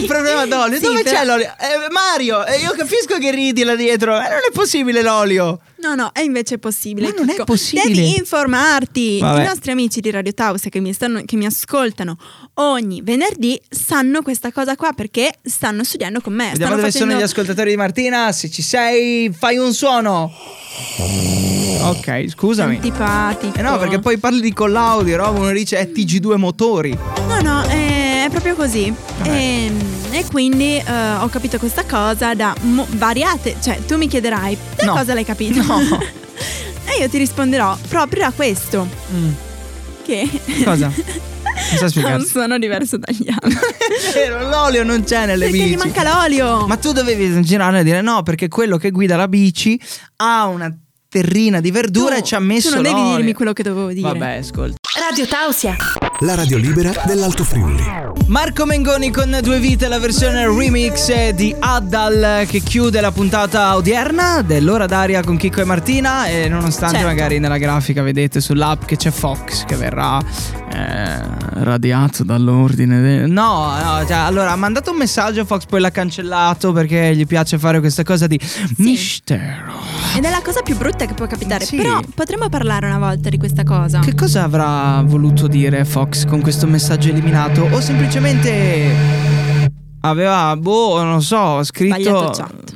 Il 0.02 0.08
problema 0.08 0.46
d'olio. 0.46 0.78
Sì, 0.78 0.84
Dove 0.84 1.02
però- 1.02 1.18
c'è 1.18 1.24
l'olio? 1.24 1.46
Eh, 1.46 1.90
Mario, 1.90 2.44
eh, 2.46 2.58
io 2.58 2.72
capisco 2.76 3.18
che 3.18 3.30
ridi 3.30 3.62
là 3.64 3.74
dietro. 3.74 4.12
Ma 4.12 4.28
non 4.28 4.40
è 4.48 4.52
possibile 4.52 5.02
l'olio. 5.02 5.60
No, 5.82 5.94
no, 5.94 6.10
è 6.12 6.20
invece 6.20 6.58
possibile. 6.58 7.08
Ma 7.08 7.14
non 7.16 7.30
è 7.30 7.42
possibile. 7.44 7.92
Devi 7.92 8.16
informarti. 8.16 9.18
Vabbè. 9.20 9.42
I 9.42 9.46
nostri 9.46 9.72
amici 9.72 10.00
di 10.00 10.10
Radio 10.10 10.32
Tausia 10.32 10.70
che 10.70 10.80
mi, 10.80 10.92
stanno, 10.92 11.22
che 11.24 11.36
mi 11.36 11.44
ascoltano 11.44 12.16
ogni 12.54 13.00
venerdì 13.02 13.60
sanno 13.68 14.22
questa 14.22 14.52
cosa 14.52 14.76
qua 14.76 14.92
perché 14.92 15.32
stanno 15.42 15.82
studiando 15.82 16.20
con 16.20 16.34
me. 16.34 16.50
Vediamo 16.50 16.76
dove 16.76 16.86
facendo... 16.86 17.08
sono 17.08 17.20
gli 17.20 17.24
ascoltatori 17.24 17.70
di 17.70 17.76
Martina. 17.76 18.30
Se 18.32 18.48
ci 18.50 18.62
sei, 18.62 19.32
fai 19.36 19.58
un 19.58 19.72
suono. 19.74 20.32
Ok, 21.80 22.28
scusami. 22.28 22.76
Antipatico. 22.76 23.58
Eh 23.58 23.62
no, 23.62 23.76
perché 23.78 23.98
poi 23.98 24.18
parli 24.18 24.40
di 24.40 24.52
collaudio, 24.52 25.16
roba, 25.16 25.40
uno 25.40 25.52
dice 25.52 25.78
è 25.78 25.90
TG2 25.92 26.36
motori. 26.36 26.96
No, 27.26 27.40
no, 27.40 27.62
è, 27.62 28.01
è 28.24 28.30
proprio 28.30 28.54
così. 28.54 28.92
E, 29.24 29.70
e 30.10 30.24
quindi 30.30 30.76
eh, 30.76 31.12
ho 31.20 31.28
capito 31.28 31.58
questa 31.58 31.84
cosa 31.84 32.34
da 32.34 32.54
mo- 32.62 32.86
variate. 32.90 33.56
Cioè, 33.62 33.84
tu 33.86 33.96
mi 33.96 34.08
chiederai, 34.08 34.56
da 34.76 34.84
No. 34.84 34.92
cosa 34.94 35.14
l'hai 35.14 35.24
capito? 35.24 35.62
No. 35.62 35.78
e 36.84 37.00
io 37.00 37.08
ti 37.08 37.18
risponderò 37.18 37.76
proprio 37.88 38.26
a 38.26 38.32
questo. 38.32 38.86
Mm. 39.14 39.30
Che 40.04 40.28
Cosa? 40.64 40.90
Non 41.94 42.24
suono 42.24 42.58
diverso 42.58 42.96
dagli 42.96 43.26
altri. 43.28 43.52
È 44.10 44.12
vero, 44.14 44.48
l'olio 44.48 44.82
non 44.84 45.04
c'è 45.04 45.26
nelle 45.26 45.44
perché 45.46 45.62
bici. 45.64 45.74
gli 45.74 45.76
manca 45.76 46.02
l'olio. 46.02 46.66
Ma 46.66 46.76
tu 46.76 46.92
dovevi 46.92 47.40
girare 47.42 47.80
e 47.80 47.84
dire 47.84 48.00
no, 48.00 48.22
perché 48.22 48.48
quello 48.48 48.78
che 48.78 48.90
guida 48.90 49.16
la 49.16 49.28
bici 49.28 49.80
ha 50.16 50.46
una 50.46 50.74
terrina 51.08 51.60
di 51.60 51.70
verdura 51.70 52.14
Tu- 52.16 52.20
e 52.20 52.24
ci 52.24 52.34
ha 52.34 52.38
messo 52.40 52.68
Tu 52.68 52.74
non 52.74 52.82
devi 52.84 52.94
l'olio. 52.96 53.16
dirmi 53.16 53.32
quello 53.34 53.52
che 53.52 53.62
dovevo 53.62 53.88
dire. 53.92 54.00
Vabbè, 54.08 54.38
ascolta. 54.38 54.76
Radio 54.98 55.26
Tausia. 55.26 55.76
La 56.20 56.34
radio 56.34 56.58
libera 56.58 56.92
dell'Alto 57.06 57.44
Friuli. 57.44 57.82
Marco 58.26 58.66
Mengoni 58.66 59.10
con 59.10 59.38
due 59.42 59.58
vite, 59.58 59.88
la 59.88 59.98
versione 59.98 60.44
remix 60.46 61.30
di 61.30 61.54
Addal 61.58 62.44
che 62.46 62.60
chiude 62.60 63.00
la 63.00 63.10
puntata 63.10 63.74
odierna 63.74 64.42
dell'ora 64.42 64.86
d'aria 64.86 65.22
con 65.22 65.36
Chicco 65.36 65.60
e 65.62 65.64
Martina 65.64 66.26
e 66.26 66.48
nonostante 66.48 66.96
Certo. 66.96 67.08
magari 67.08 67.38
nella 67.38 67.58
grafica 67.58 68.02
vedete 68.02 68.40
sull'app 68.40 68.84
che 68.84 68.96
c'è 68.96 69.10
Fox 69.10 69.64
che 69.64 69.76
verrà 69.76 70.20
eh, 70.72 71.20
radiato 71.64 72.24
dall'ordine 72.24 73.00
de- 73.00 73.26
no, 73.26 73.74
no, 73.76 74.06
cioè, 74.06 74.16
allora 74.16 74.52
ha 74.52 74.56
mandato 74.56 74.90
un 74.90 74.96
messaggio 74.96 75.44
Fox 75.44 75.66
poi 75.66 75.80
l'ha 75.80 75.90
cancellato 75.90 76.72
perché 76.72 77.14
gli 77.14 77.26
piace 77.26 77.58
fare 77.58 77.80
questa 77.80 78.02
cosa 78.02 78.26
di 78.26 78.40
mistero 78.78 79.72
Ed 80.16 80.24
è 80.24 80.30
la 80.30 80.40
cosa 80.42 80.62
più 80.62 80.76
brutta 80.76 81.06
che 81.06 81.14
può 81.14 81.26
capitare. 81.26 81.64
Sì. 81.64 81.76
Però 81.76 82.00
potremmo 82.14 82.48
parlare 82.48 82.86
una 82.86 82.98
volta 82.98 83.28
di 83.28 83.38
questa 83.38 83.64
cosa. 83.64 84.00
Che 84.00 84.14
cosa 84.14 84.42
avrà 84.42 85.02
voluto 85.02 85.46
dire 85.46 85.84
Fox 85.84 86.26
con 86.26 86.40
questo 86.40 86.66
messaggio 86.66 87.08
eliminato? 87.08 87.68
O 87.70 87.80
semplicemente 87.80 89.70
aveva, 90.00 90.54
boh, 90.56 91.02
non 91.02 91.22
so, 91.22 91.62
scritto. 91.64 92.32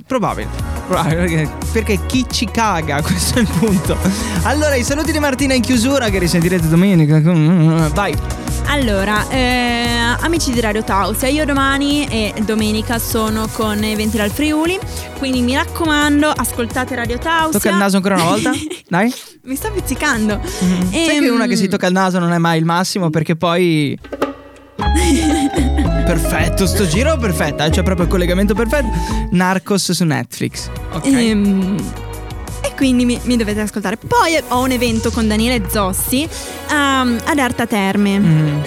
Probabile. 0.06 0.75
Perché, 0.88 1.48
perché 1.72 1.98
chi 2.06 2.24
ci 2.30 2.46
caga? 2.50 3.02
Questo 3.02 3.38
è 3.38 3.42
il 3.42 3.48
punto. 3.58 3.96
Allora, 4.42 4.74
i 4.76 4.84
saluti 4.84 5.12
di 5.12 5.18
Martina 5.18 5.54
in 5.54 5.62
chiusura 5.62 6.08
che 6.08 6.18
risentirete 6.18 6.68
domenica. 6.68 7.20
Vai. 7.20 8.14
Allora, 8.68 9.28
eh, 9.28 9.86
amici 10.20 10.52
di 10.52 10.60
Radio 10.60 10.82
Tausia, 10.82 11.28
io 11.28 11.44
domani 11.44 12.04
e 12.08 12.34
domenica 12.44 12.98
sono 12.98 13.46
con 13.52 13.82
Eventi 13.84 14.16
dal 14.16 14.30
Friuli, 14.30 14.76
quindi 15.18 15.40
mi 15.40 15.54
raccomando, 15.54 16.28
ascoltate 16.28 16.94
Radio 16.96 17.16
Tausia. 17.18 17.58
Tocca 17.60 17.70
il 17.70 17.76
naso 17.76 17.96
ancora 17.96 18.14
una 18.16 18.24
volta? 18.24 18.50
Dai. 18.88 19.12
mi 19.44 19.54
sta 19.54 19.70
pizzicando. 19.70 20.40
Sai 20.42 20.90
Ehm, 20.90 21.20
che 21.22 21.28
una 21.28 21.46
che 21.46 21.54
si 21.56 21.68
tocca 21.68 21.86
il 21.86 21.92
naso 21.92 22.18
non 22.18 22.32
è 22.32 22.38
mai 22.38 22.58
il 22.58 22.64
massimo 22.64 23.08
perché 23.10 23.36
poi. 23.36 23.96
perfetto, 26.06 26.66
sto 26.66 26.86
giro 26.86 27.16
perfetto, 27.18 27.64
eh, 27.64 27.70
c'è 27.70 27.82
proprio 27.82 28.04
il 28.06 28.10
collegamento 28.10 28.54
perfetto. 28.54 28.86
Narcos 29.30 29.90
su 29.92 30.04
Netflix. 30.04 30.68
Ok. 30.92 31.04
ehm, 31.06 31.76
e 32.62 32.72
quindi 32.76 33.04
mi, 33.04 33.18
mi 33.24 33.36
dovete 33.36 33.60
ascoltare. 33.60 33.96
Poi 33.96 34.38
ho 34.48 34.62
un 34.62 34.70
evento 34.70 35.10
con 35.10 35.26
Daniele 35.26 35.68
Zossi 35.68 36.22
ehm, 36.70 37.18
ad 37.24 37.38
Arta 37.38 37.66
Terme. 37.66 38.18
Mm. 38.18 38.58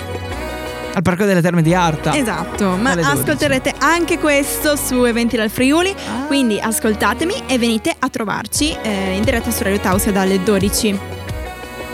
Al 0.92 1.02
Parco 1.04 1.24
delle 1.24 1.42
Terme 1.42 1.62
di 1.62 1.74
Arta. 1.74 2.14
Esatto, 2.16 2.76
ma 2.76 2.92
Alle 2.92 3.04
12. 3.04 3.20
ascolterete 3.22 3.74
anche 3.78 4.18
questo 4.18 4.76
su 4.76 5.04
Eventi 5.06 5.38
dal 5.38 5.50
Friuli, 5.50 5.92
Ah. 5.92 6.26
quindi 6.28 6.60
ascoltatemi 6.60 7.44
e 7.48 7.58
venite 7.58 7.96
a 7.98 8.10
trovarci 8.10 8.76
eh, 8.82 9.14
in 9.16 9.24
diretta 9.24 9.50
su 9.52 9.64
Radio 9.64 9.80
Tausia 9.80 10.12
dalle 10.12 10.44
12. 10.44 11.00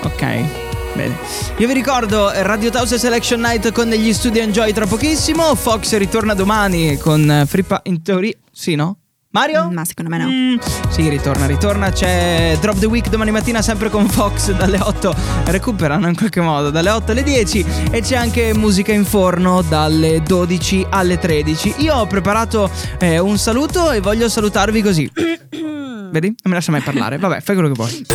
Ok. 0.03 0.64
Bene. 0.95 1.17
Io 1.57 1.67
vi 1.67 1.73
ricordo 1.73 2.31
Radio 2.33 2.71
House 2.71 2.97
Selection 2.97 3.41
Night 3.41 3.71
con 3.73 3.89
degli 3.89 4.13
Studio 4.13 4.41
Enjoy 4.41 4.71
tra 4.71 4.87
pochissimo. 4.87 5.53
Fox 5.53 5.97
ritorna 5.97 6.33
domani 6.33 6.97
con 6.97 7.43
Frippa 7.45 7.81
in 7.83 8.01
teoria. 8.01 8.33
Sì, 8.49 8.75
no? 8.75 8.99
Mario? 9.31 9.69
Ma 9.69 9.83
secondo 9.83 10.09
me 10.09 10.17
no. 10.17 10.29
Mm, 10.29 10.55
sì, 10.89 11.09
ritorna, 11.09 11.45
ritorna. 11.45 11.91
C'è 11.91 12.57
Drop 12.61 12.79
the 12.79 12.85
Week 12.85 13.09
domani 13.09 13.31
mattina 13.31 13.61
sempre 13.61 13.89
con 13.89 14.07
Fox 14.07 14.53
dalle 14.53 14.79
8. 14.79 15.13
Recuperano 15.47 16.07
in 16.07 16.15
qualche 16.15 16.39
modo 16.39 16.69
dalle 16.69 16.89
8 16.89 17.11
alle 17.11 17.23
10. 17.23 17.65
E 17.91 17.99
c'è 17.99 18.15
anche 18.15 18.53
musica 18.53 18.93
in 18.93 19.03
forno 19.03 19.61
dalle 19.63 20.23
12 20.23 20.87
alle 20.89 21.17
13. 21.19 21.75
Io 21.79 21.95
ho 21.95 22.07
preparato 22.07 22.71
eh, 22.99 23.19
un 23.19 23.37
saluto 23.37 23.91
e 23.91 23.99
voglio 23.99 24.29
salutarvi 24.29 24.81
così. 24.81 25.11
Vedi? 26.15 26.27
Non 26.27 26.37
mi 26.45 26.53
lascia 26.53 26.71
mai 26.71 26.79
parlare. 26.79 27.17
Vabbè, 27.17 27.41
fai 27.41 27.55
quello 27.55 27.69
che 27.69 27.75
vuoi. 27.75 28.05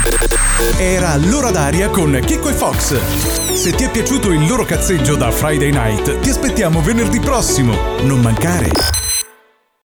Era 0.78 1.16
l'ora 1.16 1.50
d'aria 1.50 1.90
con 1.90 2.18
Chicco 2.24 2.48
e 2.48 2.54
Fox. 2.54 2.98
Se 3.52 3.72
ti 3.72 3.84
è 3.84 3.90
piaciuto 3.90 4.30
il 4.32 4.46
loro 4.46 4.64
cazzeggio 4.64 5.16
da 5.16 5.30
Friday 5.30 5.70
Night, 5.70 6.20
ti 6.20 6.30
aspettiamo 6.30 6.80
venerdì 6.80 7.20
prossimo. 7.20 7.74
Non 8.00 8.22
mancare. 8.22 8.99